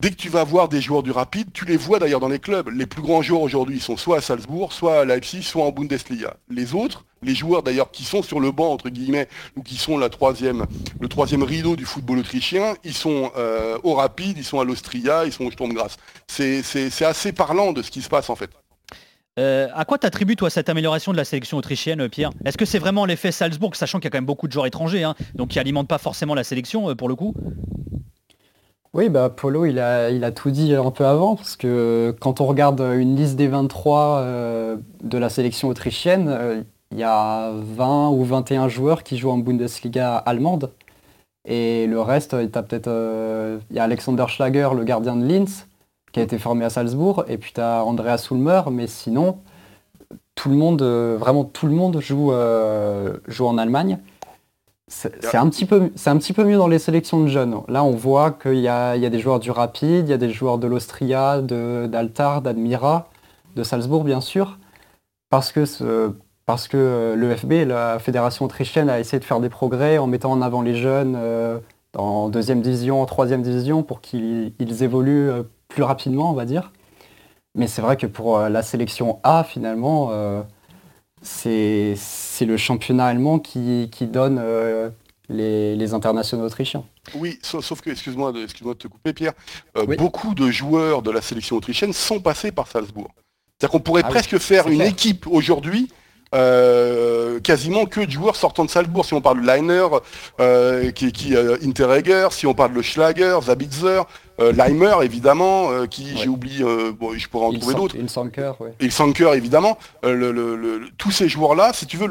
[0.01, 2.39] dès que tu vas voir des joueurs du rapide, tu les vois d'ailleurs dans les
[2.39, 2.69] clubs.
[2.69, 6.37] Les plus grands joueurs aujourd'hui sont soit à Salzbourg, soit à Leipzig, soit en Bundesliga.
[6.49, 9.99] Les autres, les joueurs d'ailleurs qui sont sur le banc entre guillemets ou qui sont
[9.99, 10.67] la troisième,
[11.01, 15.25] le troisième rideau du football autrichien, ils sont euh, au rapide, ils sont à l'Austria,
[15.27, 15.97] ils sont au Sturm Graz.
[16.27, 18.51] C'est assez parlant de ce qui se passe en fait.
[19.39, 22.31] Euh, à quoi t'attribues toi cette amélioration de la sélection autrichienne, Pierre?
[22.45, 24.67] Est-ce que c'est vraiment l'effet Salzbourg, sachant qu'il y a quand même beaucoup de joueurs
[24.67, 27.35] étrangers, hein, donc qui alimentent pas forcément la sélection euh, pour le coup?
[28.95, 32.41] Oui, bah, Polo, il a, il a tout dit un peu avant, parce que quand
[32.41, 38.09] on regarde une liste des 23 euh, de la sélection autrichienne, il y a 20
[38.09, 40.73] ou 21 joueurs qui jouent en Bundesliga allemande.
[41.47, 42.91] Et le reste, il peut-être.
[43.71, 45.67] Il y a Alexander Schlager, le gardien de Linz,
[46.13, 49.39] qui a été formé à Salzbourg, et puis tu as Andreas Ulmer, mais sinon,
[50.39, 53.99] tout le monde, euh, vraiment tout le monde joue, euh, joue en Allemagne.
[54.87, 57.61] C'est un, petit peu, un petit peu mieux dans les sélections de jeunes.
[57.69, 60.31] Là, on voit qu'il y, y a, des joueurs du Rapide, il y a des
[60.31, 63.11] joueurs de l'Austria, d'Altar, d'Admira,
[63.55, 64.59] de Salzbourg, bien sûr,
[65.29, 66.13] parce que, ce,
[66.47, 70.33] parce que euh, l'EFB, la Fédération autrichienne, a essayé de faire des progrès en mettant
[70.33, 71.19] en avant les jeunes
[71.97, 75.31] en deuxième division, en troisième division, pour qu'ils évoluent
[75.69, 76.73] plus rapidement, on va dire.
[77.55, 80.43] Mais c'est vrai que pour euh, la sélection A, finalement, euh,
[81.23, 81.97] c'est
[82.41, 84.91] le championnat allemand qui, donne euh,
[85.29, 86.85] les, internationaux autrichiens.
[87.15, 89.33] Oui, sauf, que, excuse-moi de, excuse de te couper Pierre,
[89.99, 93.11] beaucoup de joueurs de la sélection autrichienne sont passés par Salzbourg.
[93.59, 95.89] C'est-à-dire qu'on pourrait ah presque faire une équipe aujourd'hui
[96.35, 99.05] euh, quasiment que de joueurs sortant de Salzbourg.
[99.05, 99.87] Si on parle de Leiner,
[100.41, 104.03] euh, qui, qui euh, Interregger, si on parle de Schlager, Zabitzer,
[104.39, 107.97] Leimer évidemment, qui j'ai oublié, bon, je pourrais en trouver d'autres.
[107.99, 108.73] Il Sanker, ouais.
[108.79, 109.79] Il Sanker évidemment.
[110.05, 112.09] Le, tous ces joueurs-là, si tu veux,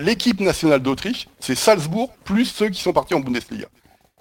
[0.00, 3.66] l'équipe nationale d'Autriche, c'est Salzbourg plus ceux qui sont partis en Bundesliga.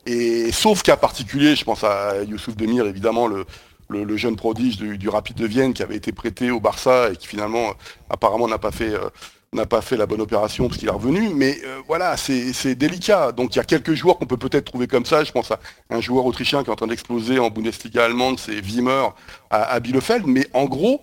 [0.05, 3.45] Et sauf cas particulier, je pense à Youssouf Demir évidemment, le,
[3.89, 7.27] le, jeune prodige du, Rapide de Vienne qui avait été prêté au Barça et qui
[7.27, 7.73] finalement
[8.09, 9.09] apparemment n'a pas fait euh,
[9.53, 13.31] n'a pas fait la bonne opération parce qu'il est revenu, mais euh, voilà, c'est délicat.
[13.31, 15.23] Donc il y a quelques joueurs qu'on peut peut-être trouver comme ça.
[15.23, 15.59] Je pense à
[15.89, 19.07] un joueur autrichien qui est en train d'exploser en Bundesliga allemande, c'est Wimmer
[19.49, 20.27] à, Bielefeld.
[20.27, 21.01] Mais en gros,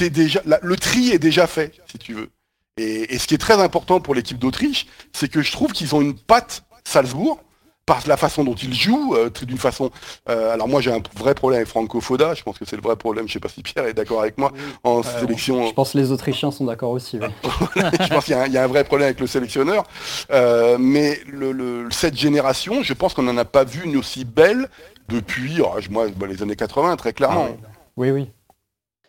[0.00, 2.30] le tri est déjà fait, si tu veux.
[2.78, 6.00] Et ce qui est très important pour l'équipe d'Autriche, c'est que je trouve qu'ils ont
[6.00, 7.42] une patte Salzbourg
[7.86, 9.90] par la façon dont il joue, euh, d'une façon.
[10.28, 12.82] Euh, alors moi j'ai un vrai problème avec Franco Foda, je pense que c'est le
[12.82, 14.52] vrai problème, je sais pas si Pierre est d'accord avec moi,
[14.84, 15.66] en sélection.
[15.66, 17.18] Je pense que les Autrichiens sont d'accord aussi.
[17.76, 19.84] je pense qu'il y, a un vrai problème avec le sélectionneur.
[20.30, 24.68] Euh, mais le, cette génération, je pense qu'on n'en a pas vu une aussi belle
[25.08, 27.48] depuis oh, moi, les années 80, très clairement.
[27.50, 28.28] Ah oui, oui.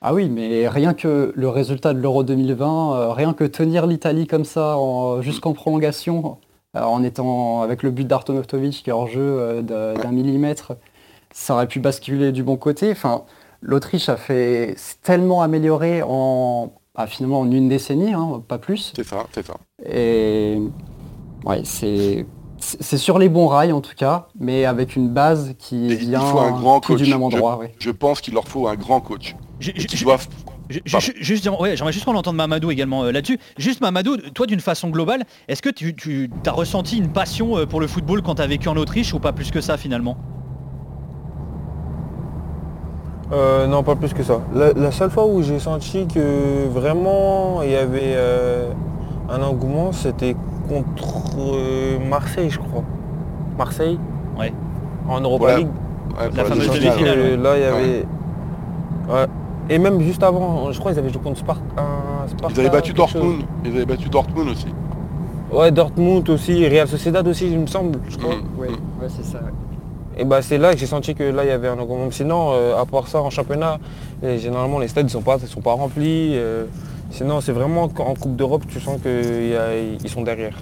[0.02, 4.44] Ah oui, mais rien que le résultat de l'Euro 2020, rien que tenir l'Italie comme
[4.44, 4.76] ça
[5.22, 6.38] jusqu'en prolongation,
[6.82, 10.74] en étant avec le but d'Artonotovic qui est hors jeu euh, d'un millimètre,
[11.32, 12.92] ça aurait pu basculer du bon côté.
[12.92, 13.24] Enfin,
[13.62, 18.94] l'Autriche a fait tellement amélioré en bah, finalement en une décennie, hein, pas plus.
[18.96, 19.56] C'est ça, c'est ça.
[19.86, 20.60] Et
[21.46, 22.26] ouais, c'est
[22.80, 26.32] c'est sur les bons rails en tout cas, mais avec une base qui vient il
[26.32, 27.02] faut un grand coach.
[27.02, 27.60] du même endroit.
[27.78, 29.36] Je, pense qu'il leur faut un grand coach.
[30.70, 33.38] Juste, ouais, j'aimerais juste qu'on entende Mamadou également euh, là-dessus.
[33.58, 37.82] Juste Mamadou, toi d'une façon globale, est-ce que tu, as ressenti une passion euh, pour
[37.82, 40.18] le football quand tu as vécu en Autriche ou pas plus que ça finalement?
[43.32, 44.42] Euh, non, pas plus que ça.
[44.54, 48.16] La, seule fois où j'ai senti que vraiment il y avait
[49.30, 50.36] un engouement, c'était
[50.70, 52.84] contre Marseille, je crois.
[53.58, 54.00] Marseille
[54.38, 54.54] Ouais.
[55.08, 55.68] En Europa League.
[56.36, 57.42] la, fameuse demi-finale.
[57.42, 58.06] Là, il y avait.
[59.10, 59.28] Ouais.
[59.70, 61.64] Et même juste avant, je crois qu'ils avaient joué contre Sparta.
[62.50, 63.44] ils avaient battu Dortmund.
[63.64, 64.68] Ils avaient battu Dortmund aussi.
[65.52, 68.00] Ouais, Dortmund aussi, Real Sociedad aussi, il me semble.
[68.10, 68.36] Je crois.
[68.36, 68.60] Mm.
[68.60, 69.40] Ouais, ouais c'est ça.
[70.18, 72.12] Et bah c'est là que j'ai senti que là il y avait un engouement.
[72.12, 73.80] Sinon, euh, à part ça, en championnat,
[74.22, 76.34] généralement les stades ne sont pas, sont pas remplis.
[76.36, 76.66] Euh,
[77.10, 80.56] sinon, c'est vraiment en Coupe d'Europe, tu sens qu'ils sont derrière.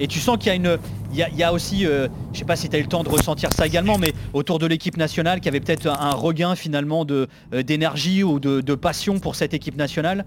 [0.00, 0.78] Et tu sens qu'il y a une.
[1.12, 3.08] Il y a, aussi, je je sais pas si tu as eu le temps de
[3.08, 7.04] ressentir ça également, mais autour de l'équipe nationale, qui avait peut-être un regain finalement
[7.52, 10.24] d'énergie ou de passion pour cette équipe nationale?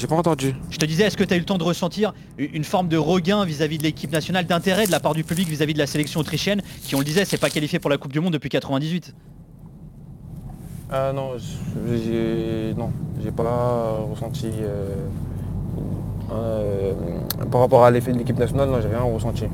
[0.00, 0.54] J'ai pas entendu.
[0.70, 2.96] Je te disais, est-ce que tu as eu le temps de ressentir une forme de
[2.96, 6.20] regain vis-à-vis de l'équipe nationale, d'intérêt de la part du public vis-à-vis de la sélection
[6.20, 9.14] autrichienne, qui, on le disait, c'est pas qualifié pour la Coupe du Monde depuis 98
[10.90, 11.32] Ah non,
[11.86, 12.90] j'ai non,
[13.22, 14.48] j'ai pas ressenti
[16.32, 16.92] euh,
[17.50, 19.44] par rapport à l'effet de l'équipe nationale, non, j'ai rien ressenti.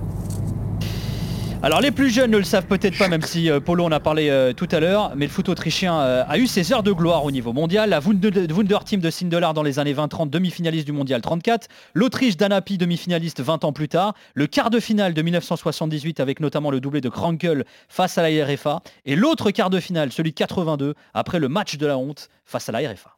[1.62, 3.99] Alors les plus jeunes ne le savent peut-être pas, même si euh, Polo en a
[3.99, 7.24] parlé euh, tout à l'heure, mais le foot autrichien a eu ses heures de gloire
[7.24, 7.91] au niveau mondial.
[7.91, 11.66] La Wunder Team de Sindelar dans les années 20-30, demi-finaliste du mondial 34.
[11.95, 14.14] L'Autriche d'Anapi, demi-finaliste 20 ans plus tard.
[14.35, 18.45] Le quart de finale de 1978 avec notamment le doublé de Krankel face à la
[18.45, 18.83] RFA.
[19.07, 22.68] Et l'autre quart de finale, celui de 82, après le match de la honte face
[22.68, 23.16] à la RFA.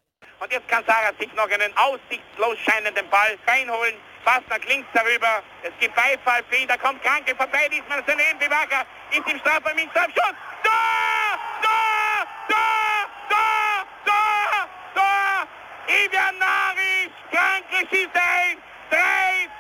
[4.28, 5.42] Pass nach links darüber.
[5.62, 6.44] Es gibt Beifall.
[6.68, 7.66] Da kommt Kranke vorbei.
[7.72, 8.38] Diesmal ist daneben.
[8.38, 9.78] Bivaga ist im Strafraum.
[9.78, 10.36] Im Strafschuss.
[10.62, 11.38] Tor!
[11.62, 12.26] Tor!
[12.48, 13.08] Tor!
[13.30, 13.86] Tor!
[14.04, 14.68] Tor!
[14.94, 15.48] Tor!
[15.88, 17.10] Ivian Naric.
[17.30, 18.58] Kranke schießt ein.
[18.90, 18.98] 3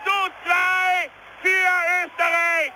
[0.04, 1.10] zu 2
[1.42, 2.72] für Österreich.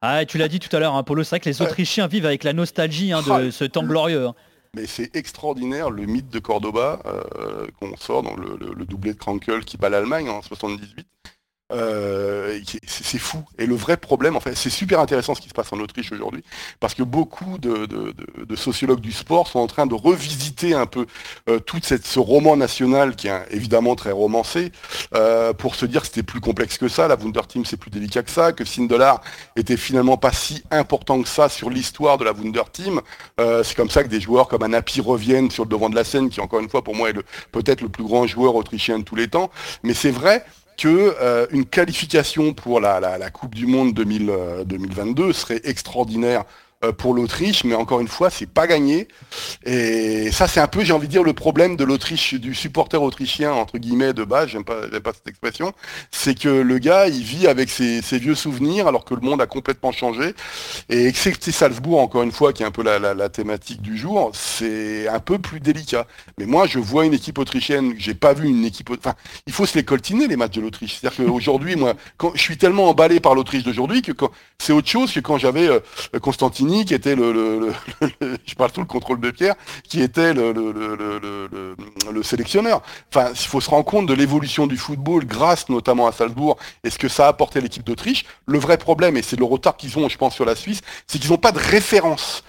[0.00, 2.24] Ah, tu l'as dit tout à l'heure, hein, Polo, c'est vrai que les Autrichiens vivent
[2.24, 4.28] avec la nostalgie hein, de ce temps glorieux.
[4.28, 4.34] Hein.
[4.76, 9.18] Mais c'est extraordinaire le mythe de Cordoba euh, qu'on sort dans le, le, doublé de
[9.18, 11.06] Krankel qui bat l'Allemagne en 78.
[11.72, 13.44] Euh, c'est fou.
[13.58, 16.10] Et le vrai problème, en fait, c'est super intéressant ce qui se passe en Autriche
[16.12, 16.42] aujourd'hui,
[16.80, 18.14] parce que beaucoup de,
[18.56, 21.06] sociologues du sport sont en train de revisiter un peu
[21.48, 24.72] euh, tout cette, ce roman national qui est évidemment très romancé,
[25.14, 27.90] euh, pour se dire que c'était plus complexe que ça, la Wunder Team c'est plus
[27.90, 29.20] délicat que ça, que Sindelar
[29.56, 33.00] était finalement pas si important que ça sur l'histoire de la Wunder Team.
[33.38, 36.28] c'est comme ça que des joueurs comme Anapi reviennent sur le devant de la scène,
[36.28, 37.14] qui encore une fois pour moi est
[37.52, 39.50] peut-être le plus grand joueur autrichien de tous les temps.
[39.82, 40.44] Mais c'est vrai
[40.76, 46.44] que euh, une qualification pour la, Coupe du Monde 2022 euh, serait extraordinaire
[46.96, 49.08] pour l'Autriche, mais encore une fois, c'est pas gagné.
[49.64, 53.02] Et ça, c'est un peu, j'ai envie de dire, le problème de l'Autriche, du supporter
[53.02, 55.74] autrichien, entre guillemets, de base, j'aime pas, pas cette expression,
[56.10, 59.46] c'est que le gars, il vit avec ses, vieux souvenirs, alors que le monde a
[59.46, 60.34] complètement changé.
[60.88, 65.06] Et excepté Salzbourg, encore une fois, qui est un peu la, thématique du jour, c'est
[65.06, 66.06] un peu plus délicat.
[66.38, 69.14] Mais moi, je vois une équipe autrichienne, j'ai pas vu une équipe, enfin,
[69.46, 70.98] il faut se les coltiner, les matchs de l'Autriche.
[70.98, 71.94] C'est-à-dire qu'aujourd'hui, moi,
[72.34, 74.12] je suis tellement emballé par l'Autriche d'aujourd'hui que
[74.58, 75.80] c'est autre chose que quand j'avais euh,
[76.86, 77.72] Qui était le,
[78.46, 79.54] je parle tout le contrôle de Pierre,
[79.84, 82.82] qui était le, le, sélectionneur.
[83.12, 86.90] Enfin, il faut se rendre compte de l'évolution du football grâce notamment à Salzbourg et
[86.90, 88.24] ce que ça a apporté l'équipe d'Autriche.
[88.46, 91.18] Le vrai problème, et c'est le retard qu'ils ont, je pense, sur la Suisse, c'est
[91.18, 92.44] qu'ils n'ont pas de référence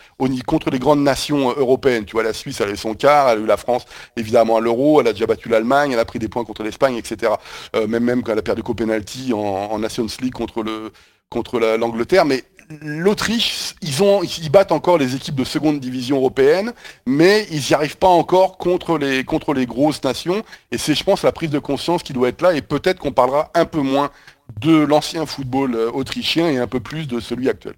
[0.45, 2.05] contre les grandes nations euh, européennes.
[2.05, 4.57] Tu vois, la Suisse, elle a eu son quart, elle a eu la France, évidemment,
[4.57, 7.34] à l'euro, elle a déjà battu l'Allemagne, elle a pris des points contre l'Espagne, etc.
[7.76, 10.91] Euh, même même quand elle a perdu qu'au penalty en, en Nations League contre le
[11.32, 12.43] contre l'Angleterre, mais
[12.82, 16.74] l'Autriche, ils, battent encore les équipes de seconde division européenne,
[17.05, 19.24] mais ils n'y arrivent pas encore contre les,
[19.65, 20.43] grosses nations.
[20.72, 22.53] Et c'est, je pense, la prise de conscience qui doit être là.
[22.53, 24.11] Et peut-être qu'on parlera un peu moins
[24.59, 27.76] de l'ancien football euh, autrichien et un peu plus de celui actuel.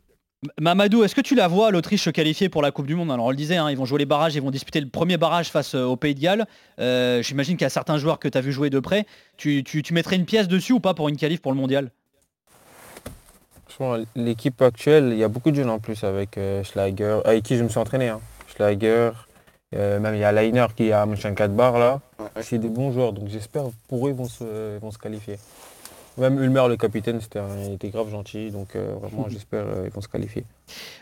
[0.59, 3.11] Mamadou, est-ce que tu la vois l'Autriche se qualifier pour la Coupe du Monde?
[3.11, 5.17] Alors on le disait, hein, ils vont jouer les barrages, ils vont disputer le premier
[5.17, 6.45] barrage face euh, au Pays de Galles.
[6.79, 9.05] Euh, j'imagine qu'il y a certains joueurs que tu as vu jouer de près.
[9.37, 11.91] Tu, tu, tu mettrais une pièce dessus ou pas pour une qualif pour le mondial?
[14.15, 17.57] L'équipe actuelle, il y a beaucoup de jeunes en plus avec euh, Schlager, avec qui
[17.57, 18.09] je me suis entraîné.
[18.09, 18.19] Hein.
[18.47, 19.11] Schlager,
[19.75, 21.05] euh, même il y a Leiner qui a
[21.47, 22.01] bar là.
[22.41, 25.37] C'est des bons joueurs, donc j'espère pour eux ils vont se, vont se qualifier.
[26.17, 30.01] Même Ulmer, le capitaine, c'était, il était grave gentil, donc euh, vraiment j'espère qu'ils vont
[30.01, 30.45] se qualifier.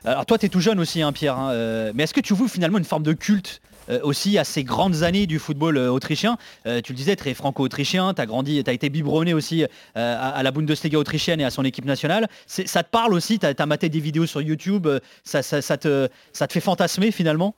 [0.06, 2.48] Alors toi tu es tout jeune aussi, hein, Pierre, hein, mais est-ce que tu vois
[2.48, 3.71] finalement une forme de culte euh,
[4.04, 6.38] aussi à ces grandes années du football euh, autrichien.
[6.66, 9.66] Euh, tu le disais, très franco-autrichien, tu as grandi, tu été biberonné aussi
[9.96, 12.28] à, la Bundesliga autrichienne et à son équipe nationale.
[12.46, 14.88] Ça te parle aussi, tu as, maté des vidéos sur YouTube,
[15.24, 17.56] ça, te, ça te fait fantasmer finalement?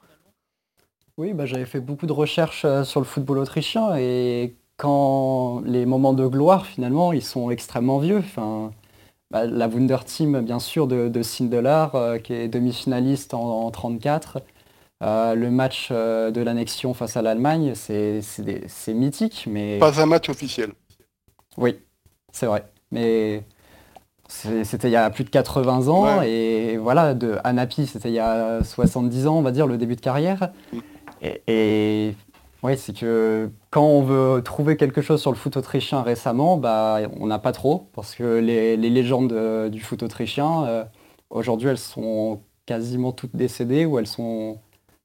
[1.17, 6.13] Oui, bah, j'avais fait beaucoup de recherches sur le football autrichien et quand les moments
[6.13, 8.23] de gloire finalement, ils sont extrêmement vieux.
[9.31, 14.41] Bah, la Wunder Team, bien sûr, de, de Sindelar, qui est demi-finaliste en, en 34.
[15.03, 18.23] Euh, le match euh, de l'annexion face à l'Allemagne, c'est
[18.87, 19.77] mythique, mais...
[19.79, 20.71] Pas un match officiel.
[21.57, 21.79] Oui,
[22.31, 22.65] c'est vrai.
[22.91, 23.43] Mais
[24.27, 28.19] c'était il y a plus de 80 ans, et voilà, de Anapi, c'était il y
[28.19, 30.51] a 70 ans, on va dire, le début de carrière.
[30.71, 30.79] Mm.
[31.47, 32.15] Et,
[32.63, 36.99] oui, c'est que quand on veut trouver quelque chose sur le foot autrichien récemment, bah,
[37.19, 40.87] on n'a pas trop, parce que les, légendes euh, du foot autrichien,
[41.29, 44.59] aujourd'hui, elles sont quasiment toutes décédées ou elles sont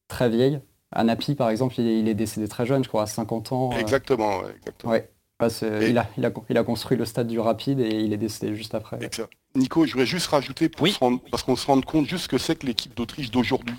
[0.08, 0.60] très vieilles.
[0.92, 3.70] Anapi, par exemple, il est, il est décédé très jeune, je crois, à 50 ans.
[3.78, 4.92] Exactement, ouais, exactement.
[4.92, 5.10] Ouais.
[5.38, 7.90] Bah, c'est- Et- il, a, il, a, il a construit le stade du Rapide et
[8.00, 8.98] il est décédé juste après.
[9.54, 12.28] Nico, je voudrais juste rajouter, pour se rendre- parce qu'on se rende compte juste ce
[12.28, 13.74] que c'est que l'équipe d'Autriche d'aujourd'hui.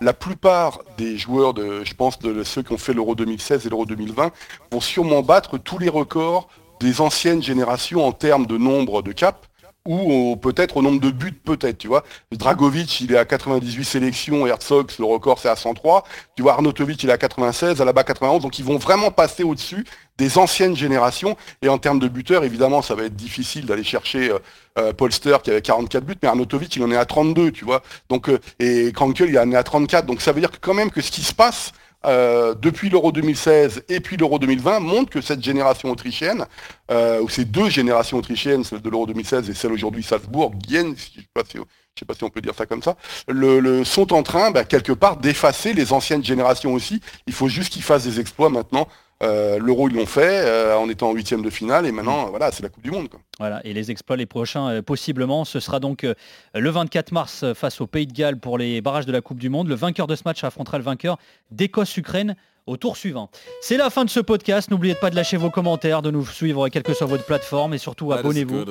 [0.00, 3.68] La plupart des joueurs, de, je pense, de ceux qui ont fait l'Euro 2016 et
[3.68, 4.32] l'Euro 2020,
[4.70, 6.48] vont sûrement battre tous les records
[6.80, 9.38] des anciennes générations en termes de nombre de caps
[9.86, 12.04] ou peut-être au nombre de buts, peut-être, tu vois.
[12.32, 16.04] Dragovic, il est à 98 sélections, Herzog, le record, c'est à 103.
[16.36, 19.84] Tu vois, Arnautovic, il est à 96, Alaba 91, donc ils vont vraiment passer au-dessus
[20.16, 21.36] des anciennes générations.
[21.60, 24.38] Et en termes de buteurs, évidemment, ça va être difficile d'aller chercher euh,
[24.78, 27.82] euh, Polster qui avait 44 buts, mais Arnautovic, il en est à 32, tu vois.
[28.08, 30.06] Donc, euh, et Krankel, il en est à 34.
[30.06, 31.72] Donc ça veut dire que quand même que ce qui se passe
[32.06, 36.46] euh, depuis l'Euro 2016 et puis l'Euro 2020 montre que cette génération autrichienne,
[36.90, 40.94] euh, ou ces deux générations autrichiennes, celle de l'Euro 2016 et celle aujourd'hui Salzbourg, Gien,
[40.96, 41.62] si je sais pas si, je
[42.00, 42.96] sais pas si on peut dire ça comme ça,
[43.28, 47.00] le, le- sont en train, bah, quelque part, d'effacer les anciennes générations aussi.
[47.26, 48.88] Il faut juste qu'ils fassent des exploits maintenant.
[49.24, 52.52] Euh, L'Euro, ils l'ont fait euh, en étant en huitième de finale, et maintenant, voilà,
[52.52, 53.08] c'est la Coupe du Monde.
[53.08, 53.20] Quoi.
[53.38, 56.06] Voilà, et les exploits les prochains euh, possiblement, ce sera donc
[56.54, 59.48] le 24 mars face au Pays de Galles pour les barrages de la Coupe du
[59.48, 59.68] Monde.
[59.68, 61.18] Le vainqueur de ce match affrontera le vainqueur
[61.50, 62.36] d'Écosse-Ukraine
[62.66, 63.30] au tour suivant.
[63.60, 64.70] C'est la fin de ce podcast.
[64.70, 67.78] N'oubliez pas de lâcher vos commentaires, de nous suivre quelle que soit votre plateforme et
[67.78, 68.64] surtout abonnez-vous.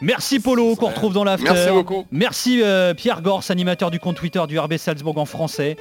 [0.00, 1.50] Merci Polo qu'on retrouve dans l'after.
[1.52, 2.06] Merci beaucoup.
[2.10, 5.76] Merci euh, Pierre Gors, animateur du compte Twitter du RB Salzbourg en français.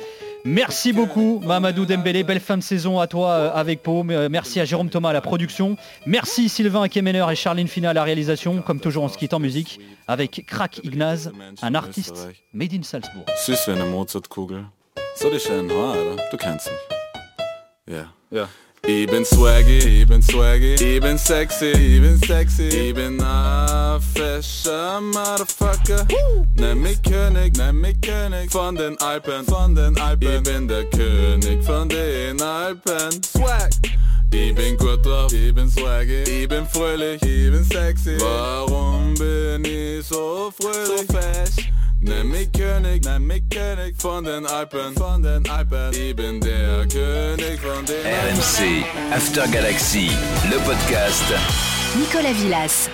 [0.46, 4.06] Merci beaucoup Mamadou Dembélé, belle fin de saison à toi euh, avec Pau.
[4.10, 5.78] Euh, Merci à Jérôme Thomas à la production.
[6.06, 8.62] Merci Sylvain Kemener et Charline Fina à la réalisation.
[8.62, 11.32] Comme toujours on se quitte en musique avec Crack Ignaz,
[11.62, 13.26] un artiste made in Salzbourg.
[13.46, 14.66] Süß wie eine Mozartkugel.
[15.16, 16.16] Soll ich einen ha, oder?
[16.32, 17.03] Du kennst mich.
[17.86, 18.14] Ja.
[18.32, 18.48] Ja.
[18.86, 24.00] Ich bin swaggy, ich bin swaggy, ich bin sexy, ich bin sexy, ich bin a
[24.14, 26.06] fescher Motherfucker.
[26.56, 30.28] Nenn mich König, nenn mich König von den Alpen, von den Alpen.
[30.28, 33.24] Ich bin der König von den Alpen.
[33.24, 33.70] Swag.
[34.34, 38.18] Ich bin gut drauf, ich bin swaggy, ich bin fröhlich, ich bin sexy.
[38.20, 41.08] Warum bin ich so fröhlich?
[41.08, 41.72] So fesch.
[42.04, 45.94] Nenn mich König, nenn mich König von den Alpen, von den Alpen.
[45.94, 48.40] Ich bin der König von den Alpen.
[48.40, 48.86] RMC
[49.16, 50.10] After Galaxy,
[50.50, 51.24] le podcast.
[51.96, 52.90] Nicolas Villas.